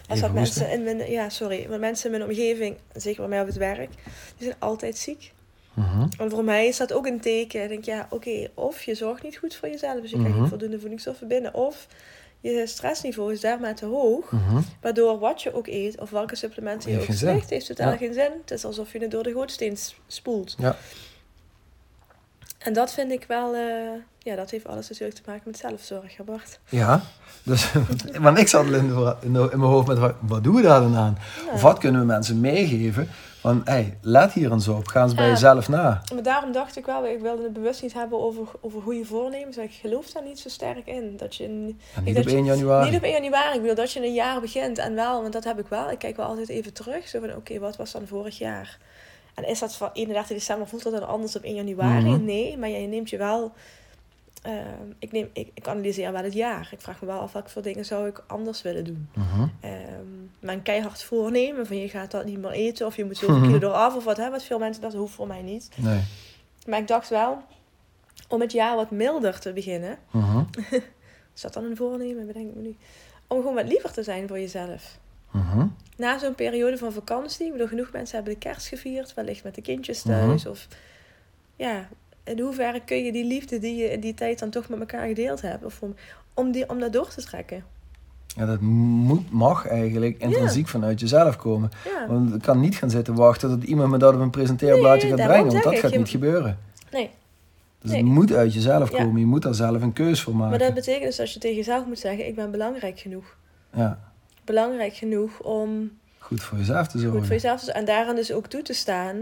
Als 0.09 0.21
dat 0.25 0.33
mensen 0.33 0.71
in 0.73 0.83
mijn, 0.83 1.11
ja, 1.11 1.28
sorry, 1.28 1.66
maar 1.68 1.78
mensen 1.78 2.12
in 2.12 2.18
mijn 2.18 2.30
omgeving, 2.30 2.76
zeker 2.95 3.21
bij 3.21 3.28
mij 3.28 3.40
op 3.40 3.47
het 3.47 3.56
werk, 3.56 3.90
die 4.37 4.47
zijn 4.47 4.56
altijd 4.59 4.97
ziek. 4.99 5.33
Mhm. 5.75 6.06
En 6.18 6.30
voor 6.30 6.45
mij 6.45 6.66
is 6.66 6.76
dat 6.76 6.92
ook 6.92 7.06
een 7.06 7.21
teken. 7.21 7.62
Ik 7.62 7.68
denk, 7.68 7.85
ja, 7.85 8.06
oké, 8.11 8.49
of 8.54 8.83
je 8.83 8.95
zorgt 8.95 9.23
niet 9.23 9.37
goed 9.37 9.54
voor 9.54 9.68
jezelf, 9.68 10.00
dus 10.00 10.11
je 10.11 10.16
krijgt 10.16 10.33
Mhm. 10.33 10.40
niet 10.40 10.49
voldoende 10.49 10.80
voedingsstoffen 10.80 11.28
binnen, 11.28 11.54
of 11.54 11.87
je 12.40 12.62
stressniveau 12.66 13.33
is 13.33 13.40
daarmee 13.40 13.75
te 13.75 13.87
hoog, 13.87 14.30
Mhm. 14.30 14.61
waardoor 14.80 15.18
wat 15.18 15.42
je 15.42 15.54
ook 15.54 15.66
eet 15.66 16.00
of 16.00 16.11
welke 16.11 16.37
supplementen 16.37 16.90
je 16.92 17.00
ook 17.00 17.06
slikt, 17.11 17.50
heeft 17.50 17.66
totaal 17.66 17.90
Ja. 17.90 17.97
geen 17.97 18.12
zin. 18.12 18.30
Het 18.40 18.50
is 18.50 18.64
alsof 18.64 18.92
je 18.92 18.99
het 18.99 19.11
door 19.11 19.23
de 19.23 19.33
gootsteen 19.33 19.76
spoelt. 20.06 20.54
Ja. 20.59 20.76
En 22.66 22.73
dat 22.73 22.92
vind 22.92 23.12
ik 23.12 23.25
wel, 23.28 23.54
eh, 23.54 23.61
ja, 24.18 24.37
dat 24.37 24.50
heeft 24.50 24.66
alles 24.66 24.88
natuurlijk 24.88 25.18
te 25.18 25.23
maken 25.26 25.42
met 25.44 25.58
zelfzorg, 25.58 26.16
Bart. 26.25 26.58
Ja, 26.68 27.00
dus, 27.42 27.73
want 28.20 28.38
ik 28.38 28.49
zat 28.49 28.64
in, 28.66 28.88
de- 28.88 29.16
mijn 29.30 29.61
hoofd 29.61 29.87
met, 29.87 29.99
wat, 30.20 30.44
doen 30.44 30.54
we 30.54 30.62
daar 30.62 30.80
dan 30.80 30.96
aan? 30.96 31.18
Ja. 31.46 31.52
Of 31.52 31.62
wat 31.62 31.78
kunnen 31.78 32.00
we 32.00 32.06
mensen 32.06 32.40
meegeven 32.40 33.08
Van, 33.40 33.61
hey, 33.64 33.99
let 34.00 34.32
hier 34.32 34.52
eens 34.52 34.68
op. 34.68 34.87
Ga 34.88 35.02
eens 35.02 35.14
bij 35.14 35.28
jezelf 35.28 35.68
na. 35.68 36.02
Maar 36.14 36.23
daarom 36.23 36.52
dacht 36.52 36.76
ik 36.76 36.87
wel, 36.87 37.06
ik 37.06 37.20
wilde 37.20 37.42
het 37.42 37.52
bewust 37.52 37.82
niet 37.82 37.92
hebben 37.92 38.20
over, 38.20 38.42
over 38.61 38.82
goede 38.82 39.04
voornemens. 39.04 39.56
Ik 39.56 39.73
geloof 39.80 40.11
daar 40.11 40.23
niet 40.23 40.38
zo 40.38 40.49
sterk 40.49 40.87
in. 40.87 41.14
Dat 41.16 41.35
je 41.37 41.44
En 41.44 41.64
niet 42.04 42.16
op 42.18 42.28
je- 42.28 42.37
1 42.37 42.44
januari. 42.44 42.88
niet 42.90 42.99
op 42.99 43.04
1 43.04 43.12
januari, 43.23 43.56
ik 43.56 43.62
wil 43.62 43.75
dat 43.75 43.92
je 43.92 44.04
een 44.04 44.14
jaar 44.14 44.40
begint. 44.40 44.78
En 44.78 44.94
wel, 44.94 45.20
want 45.20 45.32
dat 45.32 45.44
heb 45.44 45.58
ik 45.58 45.66
wel. 45.68 45.90
Ik 45.90 45.99
kijk 45.99 46.16
wel 46.16 46.26
altijd 46.26 46.49
even 46.49 46.73
terug. 46.73 47.08
Zo 47.08 47.20
van, 47.20 47.35
oké, 47.35 47.58
wat 47.58 47.76
was 47.76 47.92
dan 47.92 48.06
vorig 48.06 48.38
jaar? 48.38 48.78
En 49.37 49.49
is 49.49 49.59
dat 49.59 49.76
van 49.76 49.90
31 49.93 50.37
december, 50.37 50.66
voelt 50.66 50.83
dat 50.83 50.93
dan 50.93 51.09
anders 51.09 51.37
op 51.37 51.43
1 51.43 51.55
januari? 51.55 52.05
Mhm. 52.11 52.25
Nee, 52.25 52.57
maar 52.59 52.69
je 52.69 52.87
neemt 52.87 53.11
je 53.11 53.16
wel... 53.16 53.52
eh, 54.43 54.52
ik, 54.99 55.12
neem, 55.12 55.31
ik, 55.33 55.50
ik 55.55 55.69
analyseer 55.69 56.12
wel 56.12 56.23
het 56.23 56.33
jaar. 56.33 56.69
Ik 56.73 56.81
vraag 56.81 57.00
me 57.00 57.07
wel 57.07 57.19
af 57.21 57.33
welke 57.33 57.50
voor 57.50 57.62
dingen 57.62 57.85
zou 57.85 58.09
ik 58.09 58.25
anders 58.26 58.62
willen 58.62 58.85
doen. 58.85 59.09
Mhm. 59.14 59.47
Ehm 59.61 60.05
mijn 60.40 60.62
keihard 60.62 61.02
voornemen 61.02 61.66
van 61.66 61.76
je 61.76 61.88
gaat 61.88 62.11
dat 62.11 62.25
niet 62.25 62.38
meer 62.38 62.50
eten 62.50 62.87
of 62.87 62.97
je 62.97 63.05
moet 63.05 63.16
zoveel 63.16 63.37
Mhm. 63.37 63.52
kilo 63.52 63.69
eraf 63.69 63.97
of 63.97 64.05
wat, 64.05 64.16
hè, 64.16 64.31
wat 64.31 64.43
veel 64.43 64.59
mensen, 64.59 64.83
dat 64.83 64.93
hoeft 64.93 65.14
voor 65.14 65.26
mij 65.26 65.43
niet. 65.43 65.69
Nee. 65.76 66.00
Maar 66.66 66.78
ik 66.78 66.87
dacht 66.88 67.09
wel, 67.09 67.38
om 68.28 68.40
het 68.40 68.52
jaar 68.52 68.76
wat 68.76 68.90
milder 68.90 69.40
te 69.40 69.52
beginnen, 69.52 69.99
is 71.35 71.40
dat 71.40 71.52
dan 71.52 71.64
een 71.64 71.76
voornemen, 71.76 72.26
bedenk 72.26 72.49
ik 72.49 72.55
me 72.55 72.62
nu, 72.62 72.76
om 73.26 73.37
gewoon 73.38 73.55
wat 73.55 73.66
liever 73.69 73.93
te 73.93 74.02
zijn 74.02 74.28
voor 74.28 74.38
jezelf. 74.38 74.99
Mhm. 75.30 75.66
Na 75.97 76.18
zo'n 76.18 76.35
periode 76.35 76.78
van 76.78 76.92
vakantie, 76.92 77.47
ik 77.47 77.52
bedoel, 77.52 77.66
genoeg 77.66 77.92
mensen 77.92 78.16
hebben 78.16 78.33
de 78.35 78.38
kerst 78.38 78.66
gevierd, 78.66 79.14
wellicht 79.14 79.45
met 79.45 79.54
de 79.54 79.62
kindjes 79.62 80.02
Mhm. 80.02 80.14
thuis. 80.18 80.47
Of 80.47 80.66
ja, 81.56 81.88
in 82.25 82.40
hoeverre 82.40 82.80
kun 82.85 83.04
je 83.04 83.12
die 83.12 83.25
liefde 83.25 83.59
die 83.59 83.76
je 83.76 83.90
in 83.92 84.00
die 84.00 84.14
tijd 84.14 84.38
dan 84.38 84.50
toch 84.50 84.68
met 84.68 84.80
elkaar 84.80 85.06
gedeeld 85.09 85.40
hebt, 85.42 85.64
of 85.64 85.83
om, 85.83 85.95
om, 86.35 86.50
die, 86.52 86.68
om 86.68 86.78
dat 86.80 86.92
door 86.92 87.09
te 87.09 87.23
trekken. 87.25 87.64
Ja, 88.26 88.47
dat 88.47 88.61
moet, 88.61 89.30
mag 89.33 89.66
eigenlijk 89.66 90.18
intrinsiek 90.18 90.68
vanuit 90.68 91.00
jezelf 91.00 91.37
komen. 91.37 91.71
Ja, 91.85 92.06
Want 92.09 92.35
ik 92.35 92.42
kan 92.42 92.61
niet 92.61 92.75
gaan 92.76 92.90
zitten 92.90 93.14
wachten 93.14 93.49
tot 93.50 93.62
iemand 93.68 93.90
me 93.90 93.99
dat 93.99 94.14
op 94.14 94.21
een 94.21 94.30
presenteerblaadje 94.30 95.09
Nee, 95.09 95.16
gaat 95.18 95.26
brengen. 95.26 95.50
Want 95.52 95.62
dat 95.64 95.73
ik, 95.73 95.78
gaat 95.78 95.90
je- 95.92 95.99
niet 95.99 96.09
gebeuren. 96.09 96.59
nee. 96.92 97.11
Dus 97.80 97.90
Nee. 97.90 98.00
het 98.02 98.11
moet 98.11 98.33
uit 98.33 98.54
jezelf 98.54 98.90
Ja. 98.90 98.99
komen. 99.02 99.21
Je 99.21 99.26
moet 99.26 99.42
daar 99.42 99.54
zelf 99.54 99.83
een 99.83 99.92
keus 99.92 100.23
voor 100.23 100.33
maken. 100.37 100.50
Maar 100.50 100.59
dat 100.59 100.75
betekent 100.75 101.04
dus 101.04 101.16
dat 101.16 101.33
je 101.33 101.38
tegen 101.40 101.56
jezelf 101.56 101.87
moet 101.87 101.99
zeggen, 101.99 102.26
ik 102.26 102.35
ben 102.35 102.50
belangrijk 102.50 102.99
genoeg. 102.99 103.37
Ja, 103.75 103.99
Belangrijk 104.47 104.95
genoeg 104.95 105.38
om 105.41 105.99
goed 106.19 106.43
voor 106.43 106.59
jezelf 106.59 106.87
te 106.87 106.99
zorgen. 106.99 107.17
goed 107.19 107.26
voor 107.26 107.35
jezelf 107.37 107.65
te. 107.65 107.73
En 107.73 107.85
daaraan 107.85 108.15
dus 108.15 108.33
ook 108.33 108.47
toe 108.47 108.62
te 108.62 108.73
staan. 108.73 109.17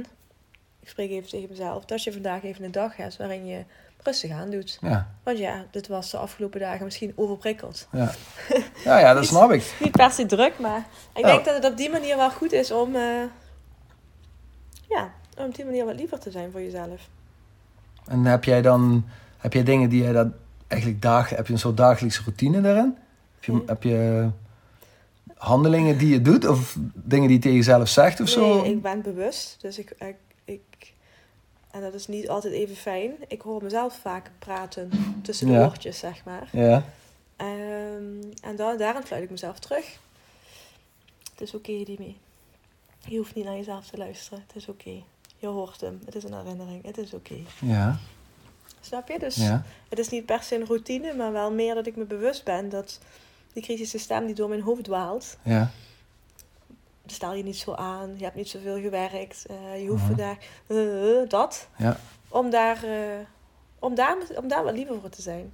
Ik 0.81 0.89
spreek 0.89 1.11
even 1.11 1.29
tegen 1.31 1.49
mezelf. 1.51 1.85
Dat 1.85 2.03
je 2.05 2.13
vandaag 2.13 2.43
even 2.43 2.65
een 2.65 2.73
dag 2.73 2.97
hebt 2.97 3.17
waarin 3.17 3.47
je 3.47 3.65
rustig 4.03 4.31
aan 4.31 4.51
doet. 4.51 4.79
Ja, 4.81 5.09
Want 5.23 5.39
ja, 5.39 5.65
dit 5.71 5.89
was 5.89 6.11
de 6.11 6.17
afgelopen 6.17 6.61
dagen 6.61 6.85
misschien 6.85 7.13
overprikkeld. 7.17 7.89
ja. 7.93 8.11
ja, 8.85 8.99
ja, 8.99 9.15
dat 9.15 9.27
snap 9.33 9.51
ik. 9.53 9.75
Niet 9.81 9.93
per 9.93 10.11
se 10.11 10.27
druk, 10.27 10.59
maar 10.59 10.87
ik 11.15 11.21
Ja. 11.25 11.33
denk 11.33 11.45
dat 11.45 11.55
het 11.55 11.65
op 11.65 11.77
die 11.77 11.91
manier 11.91 12.17
wel 12.17 12.31
goed 12.31 12.53
is 12.53 12.71
om... 12.71 12.95
eh, 12.95 13.23
ja, 14.89 15.13
om 15.39 15.45
op 15.45 15.55
die 15.55 15.65
manier 15.65 15.85
wat 15.85 15.95
liever 15.95 16.19
te 16.19 16.31
zijn 16.31 16.51
voor 16.51 16.61
jezelf. 16.63 17.09
En 18.07 18.25
heb 18.25 18.45
jij 18.45 18.63
dan 18.63 19.05
heb 19.39 19.53
jij 19.53 19.63
dingen 19.63 19.89
die 19.89 20.03
jij 20.03 20.13
dat 20.13 20.27
eigenlijk 20.67 21.03
dag, 21.03 21.29
heb 21.31 21.47
je 21.47 21.53
een 21.53 21.59
soort 21.59 21.77
dagelijkse 21.77 22.23
routine 22.23 22.61
daarin? 22.61 22.97
Heb 23.35 23.45
je, 23.45 23.53
Nee. 23.53 23.63
heb 23.67 23.83
je 23.83 24.29
handelingen 25.37 25.99
die 25.99 26.09
je 26.09 26.23
doet 26.23 26.47
of 26.47 26.77
dingen 26.95 27.27
die 27.29 27.37
je 27.37 27.43
tegen 27.43 27.57
jezelf 27.57 27.89
zegt 27.89 28.21
of 28.21 28.29
zo? 28.29 28.63
Ik 28.63 28.83
ben 28.83 29.03
bewust. 29.03 29.57
Dus 29.61 29.79
ik, 29.79 29.91
ik, 29.99 30.17
ik... 30.45 30.61
En 31.71 31.81
dat 31.81 31.95
is 31.95 32.07
niet 32.07 32.29
altijd 32.29 32.55
even 32.55 32.77
fijn. 32.77 33.13
Ik 33.29 33.41
hoor 33.41 33.63
mezelf 33.63 33.99
vaak 34.03 34.31
praten 34.39 34.91
tussen 35.23 35.47
de 35.47 35.53
Ja. 35.53 35.65
oortjes, 35.65 35.99
zeg 35.99 36.25
maar. 36.25 36.49
Ja, 36.53 36.85
Ehm, 37.37 38.23
en 38.43 38.57
dan, 38.57 38.77
daarom 38.79 39.03
fluit 39.03 39.23
ik 39.23 39.31
mezelf 39.31 39.59
terug. 39.59 39.99
Het 41.31 41.41
is 41.41 41.55
oké, 41.55 41.85
Dimi. 41.85 42.17
Je 43.09 43.17
hoeft 43.17 43.35
niet 43.35 43.45
naar 43.45 43.57
jezelf 43.57 43.87
te 43.87 43.97
luisteren. 43.97 44.45
Het 44.47 44.57
is 44.57 44.69
oké. 44.69 45.03
Je 45.37 45.47
hoort 45.47 45.81
hem. 45.81 46.01
Het 46.05 46.15
is 46.15 46.25
een 46.25 46.35
herinnering. 46.35 46.85
Het 46.85 46.99
is 46.99 47.15
oké. 47.15 47.35
ja, 47.61 47.99
Snap 48.81 49.09
je? 49.09 49.19
Dus 49.19 49.37
ja. 49.37 49.65
het 49.89 49.99
is 49.99 50.09
niet 50.09 50.27
per 50.27 50.43
se 50.43 50.55
een 50.55 50.67
routine, 50.67 51.15
maar 51.15 51.33
wel 51.33 51.53
meer 51.53 51.75
dat 51.75 51.87
ik 51.87 51.97
me 51.97 52.05
bewust 52.05 52.45
ben 52.45 52.69
dat 52.69 53.01
die 53.55 53.63
kritische 53.63 53.99
stem 53.99 54.27
die 54.27 54.35
door 54.35 54.49
mijn 54.49 54.61
hoofd 54.63 54.85
dwaalt, 54.85 55.37
ja. 55.43 55.71
stel 57.07 57.35
je 57.35 57.43
niet 57.43 57.57
zo 57.57 57.73
aan, 57.75 58.15
je 58.17 58.25
hebt 58.25 58.37
niet 58.37 58.49
zoveel 58.49 58.81
gewerkt, 58.81 59.47
eh, 59.47 59.83
je 59.83 59.89
hoeft 59.89 60.03
Mhm. 60.03 60.09
vandaag 60.15 60.37
eh, 60.67 61.29
dat, 61.29 61.69
Ja. 61.77 61.97
om 62.29 62.51
daar, 62.51 62.85
eh, 62.85 63.19
om, 63.79 63.95
daar, 63.95 64.17
om 64.37 64.49
daar 64.49 64.65
wat 64.65 64.75
liever 64.75 65.01
voor 65.01 65.09
te 65.11 65.23
zijn. 65.23 65.53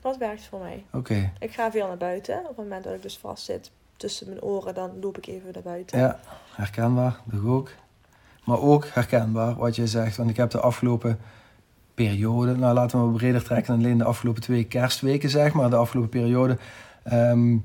Dat 0.00 0.16
werkt 0.16 0.46
voor 0.46 0.58
mij. 0.58 0.84
Oké. 0.92 1.32
Ik 1.38 1.52
ga 1.52 1.70
veel 1.70 1.86
naar 1.86 1.96
buiten. 1.96 2.38
Op 2.40 2.46
het 2.48 2.56
moment 2.56 2.84
dat 2.84 2.94
ik 2.94 3.02
dus 3.02 3.18
vast 3.18 3.44
zit 3.44 3.70
tussen 3.96 4.28
mijn 4.28 4.42
oren, 4.42 4.74
dan 4.74 5.00
loop 5.00 5.18
ik 5.18 5.26
even 5.26 5.52
naar 5.52 5.62
buiten. 5.62 5.98
Ja, 5.98 6.20
herkenbaar, 6.54 7.20
doe 7.24 7.40
ik 7.40 7.46
ook. 7.46 7.70
Maar 8.44 8.60
ook 8.60 8.86
herkenbaar 8.86 9.54
wat 9.54 9.76
je 9.76 9.86
zegt, 9.86 10.16
want 10.16 10.30
ik 10.30 10.36
heb 10.36 10.50
de 10.50 10.60
afgelopen 10.60 11.18
periode, 11.94 12.56
nou 12.56 12.74
laten 12.74 12.98
we 12.98 13.04
maar 13.06 13.14
breder 13.14 13.42
trekken 13.44 13.74
dan 13.76 13.84
alleen 13.84 13.98
de 13.98 14.04
afgelopen 14.04 14.42
twee 14.42 14.64
kerstweken 14.64 15.28
zeg 15.30 15.52
maar, 15.52 15.70
de 15.70 15.76
afgelopen 15.76 16.10
periode, 16.10 16.58
ehm, 17.02 17.56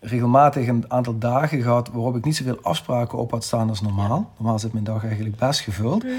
regelmatig 0.00 0.66
een 0.66 0.84
aantal 0.88 1.18
dagen 1.18 1.62
gehad 1.62 1.88
waarop 1.92 2.16
ik 2.16 2.24
niet 2.24 2.36
zoveel 2.36 2.58
afspraken 2.62 3.18
op 3.18 3.30
had 3.30 3.44
staan 3.44 3.68
als 3.68 3.80
normaal. 3.80 4.30
Normaal 4.38 4.58
zit 4.58 4.72
mijn 4.72 4.84
dag 4.84 5.04
eigenlijk 5.04 5.36
best 5.36 5.60
gevuld. 5.60 6.04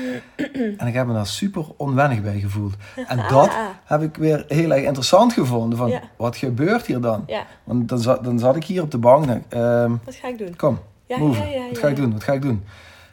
En 0.77 0.87
ik 0.87 0.93
heb 0.93 1.07
me 1.07 1.13
daar 1.13 1.27
super 1.27 1.65
onwennig 1.77 2.21
bij 2.21 2.39
gevoeld. 2.39 2.73
En 3.07 3.17
dat 3.17 3.49
Ah, 3.49 3.55
heb 3.83 4.01
ik 4.01 4.15
weer 4.15 4.45
heel 4.47 4.71
erg 4.73 4.83
interessant 4.85 5.33
gevonden, 5.33 5.77
van 5.77 5.89
Ja. 5.89 6.01
wat 6.17 6.37
gebeurt 6.37 6.85
hier 6.85 7.01
dan? 7.01 7.23
ja, 7.27 7.45
Want 7.63 7.89
dan 7.89 7.99
zat, 7.99 8.23
dan 8.23 8.39
zat 8.39 8.55
ik 8.55 8.63
hier 8.63 8.81
op 8.81 8.91
de 8.91 8.97
bank, 8.97 9.25
en, 9.25 9.43
ehm, 9.49 9.91
wat 10.05 10.15
ga 10.15 10.27
ik 10.27 10.37
doen? 10.37 10.55
kom, 10.55 10.79
Ja, 11.07 11.17
Move. 11.17 11.39
ja, 11.39 11.45
ja, 11.45 11.67
Wat 11.67 11.77
ga 11.77 11.87
ik 11.87 11.95
doen? 11.95 12.11
Wat 12.13 12.23
ga 12.23 12.33
ik 12.33 12.41
doen? 12.41 12.63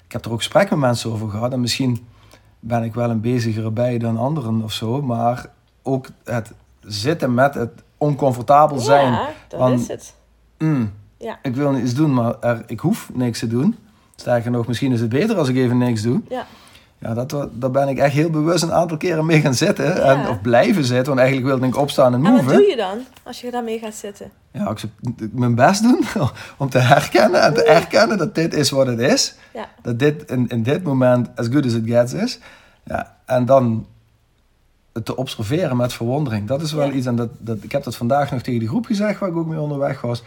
Ik 0.07 0.12
heb 0.12 0.25
er 0.25 0.31
ook 0.33 0.38
gesprek 0.38 0.71
met 0.71 0.79
mensen 0.79 1.11
over 1.12 1.29
gehad. 1.29 1.53
En 1.53 1.61
misschien 1.61 2.07
ben 2.61 2.83
ik 2.83 2.94
wel 2.94 3.11
een 3.11 3.20
bezigere 3.20 3.70
bij 3.70 3.99
dan 3.99 4.16
anderen 4.18 4.62
of 4.62 4.73
zo. 4.73 5.03
Maar 5.03 5.46
ook 5.83 6.07
het 6.25 6.53
zitten 6.81 7.35
met 7.35 7.55
het 7.55 7.70
oncomfortabel 7.96 8.79
zijn. 8.79 9.12
Ja, 9.12 9.29
dat 9.49 9.70
is 9.81 9.88
het. 9.88 10.14
Mm, 10.59 10.92
Ja. 11.18 11.38
Ik 11.42 11.55
wil 11.55 11.77
iets 11.77 11.94
doen, 11.94 12.14
maar 12.14 12.38
er, 12.40 12.62
ik 12.66 12.81
hoef 12.81 13.11
niks 13.14 13.38
te 13.38 13.46
doen. 13.46 13.77
Sterker 14.16 14.51
nog, 14.51 14.66
misschien 14.66 14.92
is 14.92 15.01
het 15.01 15.09
beter 15.09 15.37
als 15.37 15.49
ik 15.49 15.57
even 15.57 15.79
niks 15.79 16.03
doe. 16.03 16.20
Ja, 16.29 16.46
Ja, 17.00 17.14
dat, 17.14 17.48
daar 17.52 17.70
ben 17.70 17.88
ik 17.88 17.98
echt 17.98 18.12
heel 18.12 18.30
bewust 18.30 18.62
een 18.62 18.72
aantal 18.72 18.96
keren 18.96 19.26
mee 19.26 19.40
gaan 19.40 19.54
zitten. 19.54 19.84
Ja. 19.84 19.94
En, 19.96 20.28
of 20.28 20.40
blijven 20.40 20.84
zitten. 20.84 21.06
Want 21.06 21.18
eigenlijk 21.18 21.48
wilde 21.48 21.66
ik 21.66 21.76
opstaan 21.76 22.14
en 22.14 22.24
en 22.26 22.32
wat 22.32 22.42
move. 22.42 22.54
doe 22.56 22.66
je 22.68 22.76
dan 22.76 22.98
als 23.22 23.40
je 23.40 23.50
daarmee 23.50 23.78
gaat 23.78 23.94
zitten? 23.94 24.30
Ja, 24.52 24.70
ik 24.70 24.80
mijn 25.32 25.54
best 25.54 25.82
doen 25.82 26.04
om 26.58 26.68
te 26.68 26.78
herkennen 26.78 27.42
en 27.42 27.54
te 27.54 27.64
erkennen 27.64 28.18
dat 28.18 28.34
dit 28.34 28.54
is 28.54 28.70
wat 28.70 28.86
het 28.86 28.98
is. 28.98 29.34
Ja, 29.54 29.68
Dat 29.82 29.98
dit 29.98 30.30
in, 30.30 30.48
in 30.48 30.62
dit 30.62 30.82
moment 30.82 31.28
as 31.36 31.46
good 31.46 31.66
as 31.66 31.72
it 31.72 31.82
gets 31.86 32.12
is. 32.12 32.38
Ja, 32.84 33.16
en 33.24 33.44
dan 33.44 33.86
het 34.92 35.04
te 35.04 35.16
observeren 35.16 35.76
met 35.76 35.92
verwondering. 35.92 36.48
Dat 36.48 36.62
is 36.62 36.72
wel 36.72 36.86
Ja. 36.86 36.92
iets, 36.92 37.06
en 37.06 37.16
dat, 37.16 37.28
dat, 37.38 37.56
ik 37.60 37.72
heb 37.72 37.84
dat 37.84 37.96
vandaag 37.96 38.30
nog 38.30 38.42
tegen 38.42 38.60
die 38.60 38.68
groep 38.68 38.86
gezegd 38.86 39.18
waar 39.20 39.28
ik 39.28 39.36
ook 39.36 39.46
mee 39.46 39.60
onderweg 39.60 40.00
was. 40.00 40.22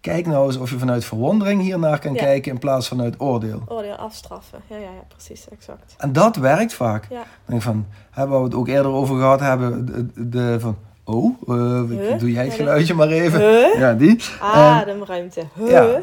Kijk 0.00 0.26
nou 0.26 0.46
eens 0.46 0.56
of 0.56 0.70
je 0.70 0.78
vanuit 0.78 1.04
verwondering 1.04 1.60
hiernaar 1.62 1.98
kan 1.98 2.12
Ja. 2.14 2.20
kijken 2.22 2.52
in 2.52 2.58
plaats 2.58 2.88
van 2.88 3.00
uit 3.00 3.14
oordeel. 3.20 3.62
oordeel 3.68 3.94
afstraffen. 3.94 4.58
Ja, 4.66 4.76
ja, 4.76 4.82
ja, 4.82 5.04
precies, 5.08 5.48
exact. 5.48 5.94
En 5.98 6.12
dat 6.12 6.36
werkt 6.36 6.74
vaak. 6.74 7.06
Ja, 7.10 7.22
denk 7.44 7.62
van, 7.62 7.86
hè, 8.10 8.26
waar 8.26 8.38
we 8.38 8.44
het 8.44 8.54
ook 8.54 8.68
eerder 8.68 8.92
over 8.92 9.16
gehad 9.16 9.40
hebben, 9.40 9.86
de, 9.86 10.28
de, 10.28 10.56
van, 10.60 10.76
oh, 11.04 11.36
eh, 11.48 11.54
Huh? 11.88 12.18
doe 12.18 12.32
jij 12.32 12.44
het 12.44 12.54
geluidje 12.54 12.94
maar 12.94 13.08
even. 13.08 13.40
Huh? 13.40 13.78
Ja, 13.78 13.94
die. 13.94 14.18
Ademruimte. 14.40 15.42
Huh? 15.54 15.70
ja. 15.70 16.02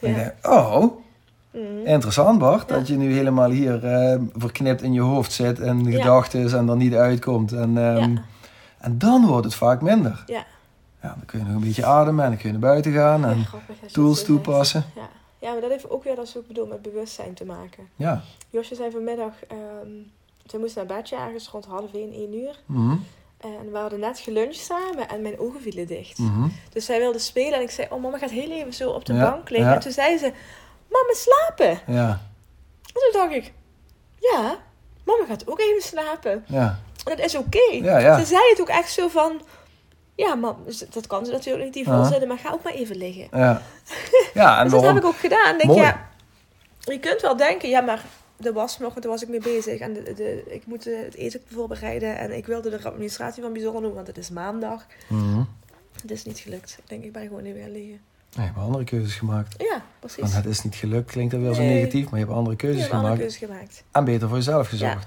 Ja. 0.00 0.32
Oh, 0.42 0.84
Mhm. 1.52 1.86
Interessant 1.86 2.38
Bart, 2.38 2.68
dat 2.68 2.88
je 2.88 2.96
nu 2.96 3.12
helemaal 3.12 3.50
hier 3.50 3.84
eh, 3.84 4.18
verknipt 4.36 4.82
in 4.82 4.92
je 4.92 5.00
hoofd 5.00 5.32
zit 5.32 5.60
en 5.60 5.92
gedachten 5.92 6.58
en 6.58 6.68
er 6.68 6.76
niet 6.76 6.94
uitkomt. 6.94 7.52
En, 7.52 7.78
ehm, 7.78 8.16
en 8.78 8.98
dan 8.98 9.26
wordt 9.26 9.44
het 9.44 9.54
vaak 9.54 9.80
minder. 9.82 10.22
Ja. 10.26 10.44
Ja, 11.06 11.14
dan 11.14 11.24
kun 11.26 11.38
je 11.38 11.44
nog 11.44 11.54
een 11.54 11.60
beetje 11.60 11.84
ademen 11.84 12.24
en 12.24 12.30
dan 12.30 12.38
kun 12.40 12.46
je 12.52 12.58
naar 12.58 12.70
buiten 12.70 12.92
gaan 12.92 13.24
en 13.24 13.44
grappig 13.44 13.76
tools 13.92 14.24
toepassen. 14.24 14.84
Ja. 14.94 15.08
ja, 15.38 15.52
maar 15.52 15.60
dat 15.60 15.70
heeft 15.70 15.90
ook 15.90 16.04
weer, 16.04 16.14
dat 16.16 16.26
is 16.26 16.36
ook 16.36 16.46
bedoeld 16.46 16.68
met 16.68 16.82
bewustzijn 16.82 17.34
te 17.34 17.44
maken. 17.44 17.88
Ja. 17.96 18.22
Josje 18.50 18.74
zei 18.74 18.90
vanmiddag, 18.90 19.32
ehm 19.48 19.88
ze 20.50 20.58
moest 20.58 20.76
naar 20.76 20.86
bedje 20.86 21.16
ergens 21.16 21.48
rond 21.48 21.64
half 21.64 21.92
één, 21.94 22.12
één 22.12 22.34
uur. 22.34 22.60
Mhm. 22.66 22.96
En 23.40 23.72
we 23.72 23.78
hadden 23.78 24.00
net 24.00 24.18
geluncht 24.18 24.56
samen 24.56 25.08
en 25.08 25.22
mijn 25.22 25.38
ogen 25.38 25.60
vielen 25.60 25.86
dicht. 25.86 26.18
Mhm. 26.18 26.48
Dus 26.72 26.84
zij 26.84 26.98
wilde 26.98 27.18
spelen 27.18 27.52
en 27.54 27.60
ik 27.62 27.70
zei, 27.70 27.86
oh 27.90 28.02
mama 28.02 28.18
gaat 28.18 28.30
heel 28.30 28.50
even 28.50 28.72
zo 28.74 28.90
op 28.90 29.04
de 29.04 29.12
Ja, 29.14 29.30
bank 29.30 29.50
liggen. 29.50 29.68
ja. 29.68 29.74
En 29.74 29.80
toen 29.80 29.92
zei 29.92 30.18
ze, 30.18 30.32
mama 30.90 31.12
slapen. 31.14 31.94
Ja, 31.94 32.08
En 32.82 32.92
toen 32.92 33.10
dacht 33.12 33.32
ik, 33.32 33.52
ja, 34.18 34.56
mama 35.04 35.24
gaat 35.26 35.46
ook 35.48 35.60
even 35.60 35.82
slapen. 35.82 36.44
ja, 36.48 36.78
En 37.04 37.16
dat 37.16 37.24
is 37.24 37.36
oké. 37.36 37.68
Ja, 37.72 37.98
ja. 37.98 38.18
Ze 38.18 38.24
zei 38.26 38.42
het 38.50 38.60
ook 38.60 38.68
echt 38.68 38.90
zo 38.92 39.08
van, 39.08 39.40
ja 40.16 40.34
mam, 40.34 40.56
dat 40.92 41.06
kan 41.06 41.24
ze 41.26 41.32
natuurlijk 41.32 41.64
niet, 41.64 41.72
die 41.74 41.88
maar 42.26 42.38
ga 42.38 42.50
ook 42.52 42.62
maar 42.62 42.72
even 42.72 42.96
liggen. 42.96 43.28
ja. 43.32 43.62
Ja, 44.34 44.56
en 44.58 44.62
dus 44.64 44.72
dat 44.72 44.82
heb 44.82 44.96
ik 44.96 45.04
ook 45.04 45.16
gedaan. 45.16 45.58
Denk, 45.58 45.64
Mooi. 45.70 45.80
ja, 45.80 46.08
je 46.80 46.98
kunt 46.98 47.20
wel 47.20 47.36
denken, 47.36 47.68
ja 47.68 47.80
maar 47.80 48.04
de 48.36 48.52
was 48.52 48.78
nog, 48.78 48.88
want 48.90 49.02
daar 49.02 49.12
was 49.12 49.22
ik 49.22 49.28
mee 49.28 49.40
bezig. 49.40 49.80
En 49.80 49.92
de, 49.92 50.12
de, 50.14 50.42
ik 50.46 50.66
moet 50.66 50.86
eh, 50.86 50.98
het 51.04 51.14
eten 51.14 51.40
voorbereiden 51.52 52.18
en 52.18 52.36
ik 52.36 52.46
wilde 52.46 52.70
de 52.70 52.82
administratie 52.84 53.42
van 53.42 53.52
bijzonder 53.52 53.82
doen, 53.82 53.94
want 53.94 54.06
het 54.06 54.18
is 54.18 54.30
maandag. 54.30 54.86
Mhm. 55.08 55.42
Het 56.02 56.10
is 56.10 56.24
niet 56.24 56.38
gelukt. 56.38 56.76
Ik 56.82 56.88
denk, 56.88 57.04
ik 57.04 57.12
ben 57.12 57.22
gewoon 57.26 57.44
even 57.44 57.60
gaan 57.60 57.70
liggen. 57.72 58.00
je 58.30 58.40
hebt 58.40 58.58
andere 58.58 58.84
keuzes 58.84 59.14
gemaakt. 59.14 59.54
Ja, 59.62 59.82
precies. 60.00 60.20
Want 60.20 60.34
het 60.34 60.46
is 60.46 60.62
niet 60.62 60.74
gelukt, 60.74 61.10
klinkt 61.10 61.32
dat 61.32 61.40
weer 61.40 61.54
zo 61.54 61.60
Nee. 61.60 61.74
negatief, 61.74 62.04
maar 62.10 62.18
je 62.18 62.24
hebt 62.24 62.36
andere 62.36 62.50
Je 62.50 62.56
keuzes 62.56 62.80
hebt 62.80 62.92
een 62.92 62.98
andere 62.98 63.14
gemaakt. 63.16 63.38
keuze 63.38 63.52
gemaakt. 63.52 63.84
En 63.92 64.04
beter 64.04 64.28
voor 64.28 64.36
jezelf 64.36 64.68
gezorgd. 64.68 65.06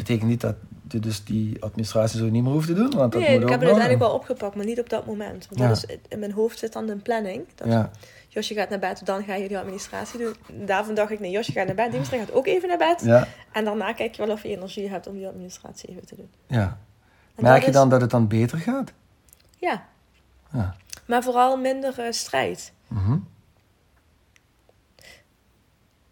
Betekent 0.00 0.28
niet 0.28 0.40
dat 0.40 0.54
je 0.88 0.98
dus 0.98 1.24
die 1.24 1.62
administratie 1.62 2.18
zo 2.18 2.28
niet 2.28 2.42
meer 2.42 2.52
hoeft 2.52 2.66
te 2.66 2.72
doen, 2.74 2.90
want 2.90 3.12
dat 3.12 3.20
Nee, 3.20 3.30
moet 3.32 3.42
ik 3.42 3.48
heb 3.48 3.60
het 3.60 3.68
uiteindelijk 3.68 3.98
wel 4.08 4.12
opgepakt, 4.18 4.54
maar 4.54 4.64
niet 4.64 4.80
op 4.80 4.88
dat 4.88 5.06
moment. 5.06 5.46
Want 5.48 5.60
Ja. 5.60 5.68
dat 5.68 5.76
is, 5.76 5.96
in 6.08 6.18
mijn 6.18 6.32
hoofd 6.32 6.58
zit 6.58 6.72
dan 6.72 6.88
een 6.88 7.02
planning. 7.02 7.44
Dat 7.54 7.68
Ja, 7.68 7.90
Josje 8.28 8.54
gaat 8.54 8.68
naar 8.68 8.78
bed, 8.78 9.06
dan 9.06 9.24
ga 9.24 9.34
je 9.34 9.48
die 9.48 9.58
administratie 9.58 10.18
doen. 10.18 10.34
Daarvan 10.66 10.94
dacht 10.94 11.10
ik, 11.10 11.20
nee, 11.20 11.30
Josje 11.30 11.52
gaat 11.52 11.66
naar 11.66 11.74
bed, 11.74 11.92
Diemstra 11.92 12.18
gaat 12.18 12.32
ook 12.32 12.46
even 12.46 12.68
naar 12.68 12.78
bed. 12.78 13.00
ja, 13.04 13.28
En 13.52 13.64
daarna 13.64 13.92
kijk 13.92 14.14
je 14.14 14.26
wel 14.26 14.34
of 14.34 14.42
je 14.42 14.48
energie 14.48 14.88
hebt 14.88 15.06
om 15.06 15.14
die 15.14 15.26
administratie 15.28 15.88
even 15.88 16.06
te 16.06 16.16
doen. 16.16 16.30
ja. 16.46 16.78
En 17.34 17.42
Merk 17.46 17.54
dat 17.54 17.62
je 17.64 17.68
is- 17.70 17.74
dan 17.76 17.88
dat 17.88 18.00
het 18.00 18.10
dan 18.10 18.28
beter 18.28 18.58
gaat? 18.58 18.92
Ja, 19.56 19.84
Ja. 20.52 20.74
maar 21.06 21.22
vooral 21.22 21.56
minder 21.56 21.98
eh, 21.98 22.12
strijd. 22.12 22.72
Mhm. 22.88 23.18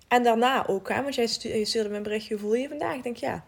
En 0.08 0.22
daarna 0.22 0.66
ook, 0.66 0.88
hè, 0.88 1.02
want 1.02 1.14
jij 1.14 1.28
je 1.40 1.64
stuurde 1.64 1.88
me 1.88 1.96
een 1.96 2.02
berichtje, 2.02 2.34
hoe 2.34 2.42
voel 2.42 2.54
je 2.54 2.62
je 2.62 2.68
vandaag? 2.68 2.94
Ik 2.94 3.02
denk, 3.02 3.16
ja, 3.16 3.44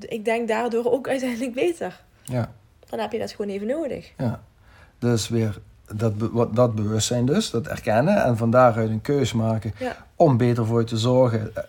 ik 0.00 0.24
denk 0.24 0.48
daardoor 0.48 0.92
ook 0.92 1.08
uiteindelijk 1.08 1.54
beter. 1.54 2.00
Ja, 2.22 2.52
Dan 2.88 2.98
heb 2.98 3.12
je 3.12 3.18
dat 3.18 3.30
gewoon 3.30 3.50
even 3.50 3.66
nodig. 3.66 4.12
ja. 4.16 4.42
Dus 4.98 5.28
weer 5.28 5.58
dat, 5.94 6.12
wat- 6.16 6.56
dat 6.56 6.74
bewustzijn 6.74 7.26
dus, 7.26 7.50
dat 7.50 7.66
erkennen 7.66 8.24
en 8.24 8.36
van 8.36 8.50
daaruit 8.50 8.90
een 8.90 9.00
keus 9.00 9.32
maken 9.32 9.72
Ja, 9.78 9.96
om 10.16 10.36
beter 10.36 10.66
voor 10.66 10.80
je 10.80 10.86
te 10.86 10.96
zorgen. 10.96 11.56
Eh, 11.56 11.62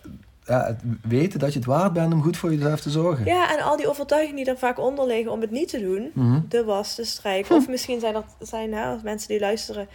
Ja, 0.44 0.64
het 0.66 0.80
weten 1.02 1.38
dat 1.38 1.52
je 1.52 1.58
het 1.58 1.68
waard 1.68 1.92
bent 1.92 2.12
om 2.12 2.22
goed 2.22 2.36
voor 2.36 2.54
jezelf 2.54 2.80
te 2.80 2.90
zorgen. 2.90 3.24
ja 3.24 3.56
en 3.58 3.64
al 3.64 3.76
die 3.76 3.88
overtuigingen 3.88 4.36
die 4.36 4.44
er 4.52 4.58
vaak 4.58 4.78
onder 4.78 5.06
liggen 5.06 5.32
om 5.32 5.40
het 5.40 5.50
niet 5.50 5.68
te 5.68 5.80
doen. 5.80 6.10
Mhm. 6.14 6.40
De 6.48 6.64
was, 6.64 6.94
de 6.94 7.04
strijk. 7.04 7.50
Of 7.50 7.68
misschien 7.68 8.00
zijn 8.00 8.12
dat 8.12 8.24
zijn, 8.38 8.72
hè, 8.74 8.96
mensen 9.02 9.28
die 9.28 9.40
luisteren, 9.40 9.88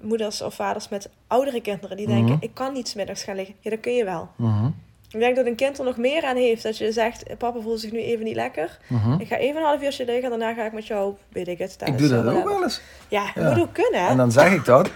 moeders 0.00 0.42
of 0.42 0.54
vaders 0.54 0.88
met 0.88 1.08
oudere 1.26 1.60
kinderen, 1.60 1.96
die 1.96 2.06
denken, 2.06 2.34
Mhm. 2.34 2.44
ik 2.44 2.54
kan 2.54 2.72
niet 2.72 2.94
middags 2.96 3.22
gaan 3.22 3.36
liggen. 3.36 3.54
Ja, 3.60 3.70
dat 3.70 3.80
kun 3.80 3.92
je 3.94 4.04
wel. 4.04 4.28
Mhm. 4.36 4.70
Ik 5.10 5.20
denk 5.20 5.36
dat 5.36 5.46
een 5.46 5.54
kind 5.54 5.78
er 5.78 5.84
nog 5.84 5.96
meer 5.96 6.24
aan 6.24 6.36
heeft. 6.36 6.62
Dat 6.62 6.78
je 6.78 6.92
zegt, 6.92 7.24
papa 7.38 7.60
voelt 7.60 7.80
zich 7.80 7.92
nu 7.92 7.98
even 8.00 8.24
niet 8.24 8.34
lekker. 8.34 8.78
Mhm. 8.86 9.20
Ik 9.20 9.26
ga 9.28 9.36
even 9.36 9.56
een 9.60 9.66
half 9.66 9.82
uurtje 9.82 10.04
liggen 10.04 10.24
en 10.24 10.30
daarna 10.38 10.54
ga 10.54 10.66
ik 10.66 10.72
met 10.72 10.86
jou, 10.86 11.14
weet 11.28 11.48
ik 11.48 11.58
het, 11.58 11.78
thuis. 11.78 11.92
Ik 11.92 11.98
doe 11.98 12.08
dat 12.08 12.34
ook 12.34 12.44
wel 12.44 12.62
eens. 12.62 12.80
Ja, 13.08 13.24
dat 13.34 13.44
Ja. 13.44 13.50
moet 13.50 13.60
ook 13.62 13.72
kunnen, 13.72 14.00
hè? 14.00 14.08
En 14.08 14.16
dan 14.16 14.32
zeg 14.32 14.52
ik 14.52 14.64
dat. 14.64 14.90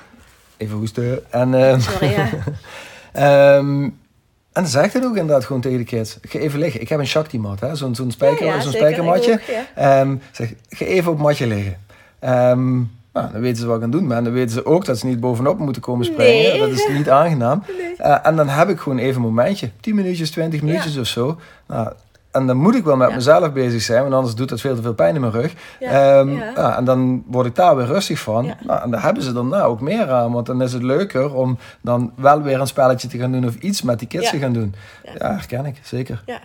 Even 0.56 0.76
hoesten. 0.76 1.32
En, 1.32 1.54
eh, 1.54 1.78
Sorry, 1.88 2.10
ja. 2.10 2.28
ehm, 3.56 3.82
en 3.84 4.62
dan 4.62 4.66
zeg 4.66 4.84
ik 4.84 4.92
dat 4.92 5.04
ook 5.04 5.16
inderdaad 5.16 5.44
gewoon 5.44 5.60
tegen 5.60 5.78
de 5.78 5.84
kids. 5.84 6.18
Ga 6.22 6.38
even 6.38 6.58
liggen. 6.58 6.80
Ik 6.80 6.88
heb 6.88 6.98
een 6.98 7.06
Shakti-mat, 7.06 7.58
zo'n 7.72 7.94
zo'n 7.94 8.10
spijker, 8.10 8.46
Ja, 8.46 8.60
zo'n 8.60 8.72
spijkermatje. 8.72 9.32
Ook. 9.32 9.40
Ehm, 9.74 10.16
zeg, 10.32 10.52
ga 10.68 10.84
even 10.84 11.10
op 11.10 11.16
het 11.16 11.26
matje 11.26 11.46
liggen. 11.46 11.78
Ehm, 12.18 12.80
nou, 13.20 13.32
dan 13.32 13.40
weten 13.40 13.56
ze 13.62 13.66
wat 13.66 13.76
ik 13.76 13.82
aan 13.82 13.90
doen 13.90 14.08
ben. 14.08 14.16
En 14.16 14.24
dan 14.24 14.32
weten 14.32 14.50
ze 14.50 14.66
ook 14.66 14.84
dat 14.84 14.98
ze 14.98 15.06
niet 15.06 15.20
bovenop 15.20 15.58
moeten 15.58 15.82
komen 15.82 16.04
springen. 16.04 16.50
Nee. 16.50 16.58
Dat 16.58 16.68
is 16.68 16.88
niet 16.92 17.10
aangenaam. 17.10 17.62
Nee. 17.78 17.96
Eh, 17.96 18.26
en 18.26 18.36
dan 18.36 18.48
heb 18.48 18.68
ik 18.68 18.78
gewoon 18.80 18.98
even 18.98 19.14
een 19.22 19.28
momentje. 19.28 19.70
10 19.80 19.94
minuutjes, 19.94 20.30
20 20.30 20.62
minuutjes 20.62 20.96
of 20.98 21.06
zo. 21.06 21.38
Nou, 21.66 21.92
en 22.30 22.46
dan 22.46 22.56
moet 22.56 22.74
ik 22.74 22.84
wel 22.84 22.96
met 22.96 23.08
Ja. 23.08 23.14
mezelf 23.14 23.52
bezig 23.52 23.82
zijn, 23.82 24.02
want 24.02 24.14
anders 24.14 24.34
doet 24.34 24.48
dat 24.48 24.60
veel 24.60 24.74
te 24.74 24.82
veel 24.82 24.94
pijn 24.94 25.14
in 25.14 25.20
mijn 25.20 25.32
rug. 25.32 25.54
Ja, 25.80 26.18
Ehm, 26.20 26.28
ja. 26.32 26.52
ja, 26.54 26.76
en 26.76 26.84
dan 26.84 27.24
word 27.26 27.46
ik 27.46 27.54
daar 27.54 27.76
weer 27.76 27.86
rustig 27.86 28.18
van. 28.20 28.44
Ja. 28.44 28.56
Nou, 28.66 28.82
en 28.82 28.90
daar 28.90 29.02
hebben 29.02 29.22
ze 29.22 29.32
daarna 29.32 29.62
ook 29.62 29.80
meer 29.80 30.10
aan, 30.10 30.32
want 30.32 30.46
dan 30.46 30.62
is 30.62 30.72
het 30.72 30.82
leuker 30.82 31.34
om 31.34 31.58
dan 31.80 32.12
wel 32.16 32.42
weer 32.42 32.60
een 32.60 32.66
spelletje 32.66 33.08
te 33.08 33.18
gaan 33.18 33.32
doen 33.32 33.46
of 33.46 33.54
iets 33.54 33.82
met 33.82 33.98
die 33.98 34.08
kids 34.08 34.30
te 34.30 34.38
gaan 34.38 34.52
doen. 34.52 34.74
Ja. 35.04 35.12
Ja, 35.18 35.34
herken 35.34 35.66
ik, 35.66 35.80
zeker. 35.82 36.22
Ja. 36.26 36.40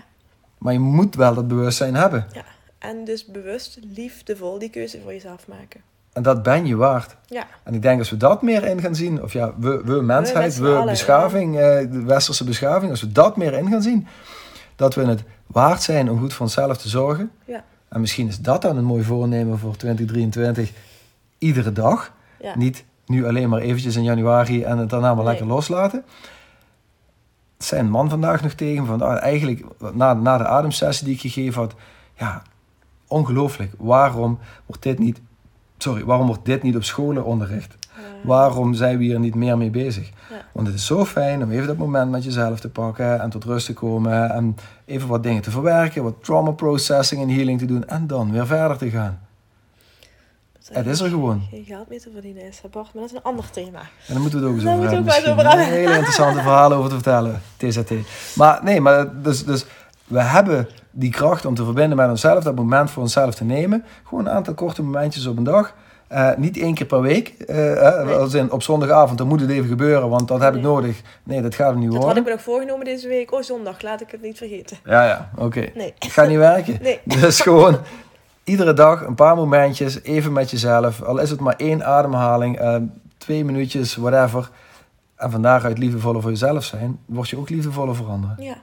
Maar 0.57 0.73
je 0.73 0.79
moet 0.79 1.15
wel 1.15 1.33
dat 1.33 1.47
bewustzijn 1.47 1.95
hebben. 1.95 2.25
ja. 2.33 2.43
En 2.79 3.05
dus 3.05 3.25
bewust, 3.25 3.79
liefdevol 3.95 4.59
die 4.59 4.69
keuze 4.69 4.99
voor 5.03 5.11
jezelf 5.13 5.47
maken. 5.47 5.81
En 6.15 6.21
dat 6.23 6.43
ben 6.43 6.65
je 6.65 6.75
waard. 6.75 7.15
Ja, 7.25 7.43
En 7.63 7.73
ik 7.73 7.81
denk 7.81 7.99
als 7.99 8.09
we 8.09 8.17
dat 8.17 8.41
meer 8.41 8.63
in 8.65 8.81
gaan 8.81 8.95
zien, 8.95 9.23
of 9.23 9.33
ja, 9.33 9.53
we, 9.57 9.81
we 9.85 10.01
mensheid, 10.01 10.57
we, 10.57 10.83
beschaving, 10.85 11.55
eh, 11.57 11.91
de 11.91 12.03
westerse 12.05 12.43
beschaving, 12.43 12.91
als 12.91 13.01
we 13.01 13.11
dat 13.11 13.37
meer 13.37 13.53
in 13.53 13.69
gaan 13.69 13.81
zien, 13.81 14.07
dat 14.75 14.95
we 14.95 15.05
het 15.05 15.23
waard 15.47 15.81
zijn 15.81 16.09
om 16.09 16.19
goed 16.19 16.33
voor 16.33 16.45
onszelf 16.45 16.77
te 16.77 16.89
zorgen. 16.89 17.31
ja, 17.45 17.63
En 17.89 17.99
misschien 18.01 18.27
is 18.27 18.39
dat 18.39 18.61
dan 18.61 18.77
een 18.77 18.83
mooi 18.83 19.03
voornemen 19.03 19.59
voor 19.59 19.75
2023, 19.75 20.71
iedere 21.37 21.71
dag. 21.71 22.11
ja. 22.39 22.57
Niet 22.57 22.83
nu 23.05 23.27
alleen 23.27 23.49
maar 23.49 23.61
eventjes 23.61 23.95
in 23.95 24.03
januari 24.03 24.63
en 24.63 24.77
het 24.77 24.89
daarna 24.89 25.07
maar 25.07 25.15
Nee. 25.23 25.25
lekker 25.25 25.47
loslaten. 25.47 26.03
Het 27.57 27.71
een 27.71 27.89
man 27.89 28.09
vandaag 28.09 28.41
nog 28.41 28.53
tegen 28.53 28.85
van 28.85 29.01
ah, 29.01 29.21
eigenlijk 29.21 29.65
na, 29.93 30.13
na 30.13 30.37
de 30.37 30.45
ademsessie 30.47 31.05
die 31.05 31.15
ik 31.15 31.21
gegeven 31.21 31.61
had, 31.61 31.73
ja, 32.17 32.41
ongelooflijk. 33.07 33.73
Waarom 33.77 34.39
wordt 34.65 34.83
dit 34.83 34.99
niet, 34.99 35.21
sorry, 35.85 36.03
waarom 36.05 36.27
wordt 36.27 36.45
dit 36.45 36.63
niet 36.63 36.75
op 36.75 36.83
scholen 36.83 37.23
onderricht? 37.25 37.75
Waarom 38.23 38.73
zijn 38.73 38.97
we 38.97 39.03
hier 39.03 39.19
niet 39.19 39.35
meer 39.35 39.57
mee 39.57 39.69
bezig? 39.69 40.09
Ja. 40.29 40.35
Want 40.51 40.67
het 40.67 40.75
is 40.75 40.85
zo 40.85 41.05
fijn 41.05 41.43
om 41.43 41.51
even 41.51 41.67
dat 41.67 41.77
moment 41.77 42.11
met 42.11 42.23
jezelf 42.23 42.59
te 42.59 42.69
pakken 42.69 43.21
en 43.21 43.29
tot 43.29 43.43
rust 43.43 43.65
te 43.65 43.73
komen 43.73 44.29
en 44.31 44.55
even 44.85 45.07
wat 45.07 45.23
dingen 45.23 45.41
te 45.41 45.51
verwerken, 45.51 46.03
wat 46.03 46.23
trauma 46.23 46.51
processing 46.51 47.21
en 47.21 47.29
healing 47.29 47.59
te 47.59 47.65
doen 47.65 47.87
en 47.87 48.07
dan 48.07 48.31
weer 48.31 48.45
verder 48.47 48.77
te 48.77 48.89
gaan. 48.89 49.19
dat 50.67 50.75
Het 50.77 50.87
is 50.87 50.99
er 50.99 51.09
gewoon. 51.09 51.41
Geen 51.49 51.63
geld 51.65 51.89
meer 51.89 52.01
te 52.01 52.09
verdienen 52.13 52.43
is, 52.43 52.59
hè, 52.61 52.69
Bart, 52.69 52.93
maar 52.93 53.01
dat 53.01 53.11
is 53.11 53.17
een 53.17 53.23
ander 53.23 53.49
thema. 53.49 53.79
En 53.79 54.13
dan 54.13 54.21
moeten 54.21 54.39
we 54.39 54.45
het 54.45 54.53
ook 54.53 54.55
eens 54.55 54.63
Daar 54.65 54.73
over 54.77 54.89
moeten 54.89 55.13
hebben. 55.13 55.23
we 55.23 55.29
ook 55.29 55.35
misschien. 55.35 55.35
wel 55.35 55.45
eens 55.45 55.55
over 55.55 55.59
hebben. 55.59 55.79
Hele 55.79 55.97
interessante 55.97 56.41
verhalen 56.41 56.77
over 56.77 56.89
te 56.89 56.95
vertellen. 56.95 57.41
TZT. 57.57 57.91
Maar 58.35 58.59
nee, 58.63 58.81
maar 58.81 59.21
dus, 59.21 59.45
dus 59.45 59.65
we 60.07 60.21
hebben 60.21 60.67
die 60.91 61.09
kracht 61.11 61.45
om 61.45 61.55
te 61.55 61.63
verbinden 61.63 61.97
met 61.97 62.09
onszelf, 62.09 62.43
dat 62.43 62.55
moment 62.55 62.91
voor 62.91 63.01
onszelf 63.03 63.35
te 63.35 63.43
nemen. 63.43 63.83
Gewoon 64.03 64.25
een 64.25 64.31
aantal 64.33 64.53
korte 64.53 64.83
momentjes 64.83 65.25
op 65.25 65.37
een 65.37 65.43
dag. 65.43 65.73
Eh, 66.07 66.29
niet 66.37 66.57
één 66.57 66.73
keer 66.73 66.85
per 66.85 67.01
week. 67.01 67.27
eh, 67.27 67.55
Nee. 68.03 68.15
Als 68.15 68.33
in 68.33 68.51
op 68.51 68.63
zondagavond, 68.63 69.17
dan 69.17 69.27
moet 69.27 69.41
het 69.41 69.49
even 69.49 69.67
gebeuren, 69.69 70.09
want 70.09 70.27
dat 70.27 70.39
heb 70.41 70.55
ik 70.55 70.61
nodig. 70.61 71.01
Nee, 71.23 71.41
dat 71.41 71.55
gaat 71.55 71.69
er 71.71 71.75
niet 71.77 71.85
Dat 71.85 71.93
had 71.95 72.03
worden. 72.03 72.21
ik 72.23 72.29
me 72.29 72.35
nog 72.35 72.43
voorgenomen 72.43 72.85
deze 72.85 73.07
week. 73.07 73.31
Oh, 73.33 73.41
zondag, 73.41 73.81
laat 73.81 74.01
ik 74.01 74.11
het 74.11 74.21
niet 74.21 74.37
vergeten. 74.37 74.77
Ja, 74.83 75.05
ja, 75.05 75.29
oké. 75.37 75.65
Nee. 75.75 75.93
Het 75.99 76.11
gaat 76.11 76.27
niet 76.27 76.37
werken. 76.37 76.77
Nee. 76.81 76.99
Dus 77.21 77.39
gewoon 77.41 77.77
iedere 78.43 78.73
dag 78.73 79.05
een 79.05 79.15
paar 79.15 79.35
momentjes, 79.35 80.03
even 80.03 80.33
met 80.33 80.51
jezelf. 80.51 81.01
Al 81.01 81.17
is 81.19 81.29
het 81.29 81.39
maar 81.39 81.55
één 81.57 81.85
ademhaling, 81.85 82.59
twee 83.17 83.45
minuutjes, 83.45 83.95
whatever. 83.95 84.49
En 85.15 85.31
van 85.31 85.41
daaruit 85.41 85.77
liefdevoller 85.77 86.21
voor 86.21 86.31
jezelf 86.31 86.63
zijn, 86.63 86.99
word 87.05 87.29
je 87.29 87.37
ook 87.37 87.49
liefdevoller 87.49 87.95
voor 87.95 88.07
anderen. 88.07 88.35
Ja, 88.39 88.55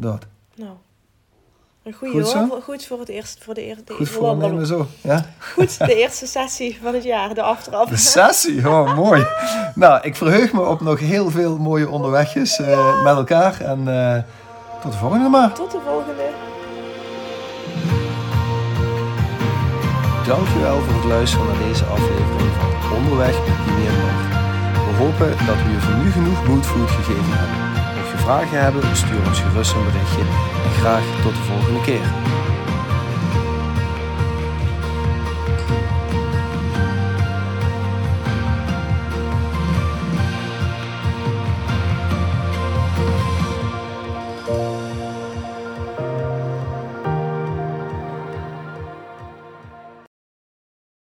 Dat. 0.00 0.26
nou. 0.54 0.70
Een 1.82 1.92
goede 1.92 2.24
Goed 2.24 2.32
hoor. 2.32 2.62
Goed 2.62 2.86
voor 2.86 2.98
het 2.98 3.08
eerst. 3.08 3.38
Voor 3.44 3.54
de 3.54 3.62
eerste, 3.62 3.92
Goed 3.92 4.08
voornemen 4.08 4.66
zo. 4.66 4.86
Ja? 5.00 5.26
Goed, 5.54 5.78
de 5.78 5.94
eerste 5.94 6.26
sessie 6.26 6.78
van 6.82 6.94
het 6.94 7.04
jaar, 7.04 7.34
de 7.34 7.42
aftrap. 7.42 7.88
De 7.88 7.96
sessie, 7.96 8.68
oh 8.68 8.96
mooi. 8.96 9.26
Nou, 9.74 10.00
ik 10.02 10.16
verheug 10.16 10.52
me 10.52 10.64
op 10.64 10.80
nog 10.80 10.98
heel 10.98 11.30
veel 11.30 11.58
mooie 11.58 11.88
onderwegjes 11.88 12.60
eh, 12.60 13.02
met 13.02 13.16
elkaar. 13.16 13.60
En 13.60 13.88
eh, 13.88 14.22
tot 14.82 14.92
de 14.92 14.98
volgende 14.98 15.28
maar. 15.28 15.52
Tot 15.52 15.70
de 15.70 15.80
volgende. 15.86 16.28
Dankjewel 20.26 20.80
voor 20.80 20.94
het 20.94 21.04
luisteren 21.04 21.46
naar 21.46 21.68
deze 21.68 21.84
aflevering 21.84 22.50
van 22.80 22.96
Onderweg 22.96 23.38
met 23.46 23.56
Dimi 23.66 23.86
en 23.86 24.00
Bart. 24.00 24.28
We 24.86 25.04
hopen 25.04 25.46
dat 25.46 25.56
we 25.64 25.70
je 25.70 25.80
voor 25.80 25.94
nu 25.94 26.10
genoeg 26.10 26.46
moodfood 26.46 26.90
gegeven 26.90 27.38
hebben. 27.38 27.69
Vragen 28.20 28.62
hebben, 28.62 28.96
stuur 28.96 29.26
ons 29.26 29.40
gerust 29.40 29.74
een 29.74 29.84
berichtje. 29.84 30.24
En 30.64 30.70
graag 30.80 31.04
tot 31.22 31.34
de 31.34 31.42
volgende 31.42 31.80
keer. 31.80 32.39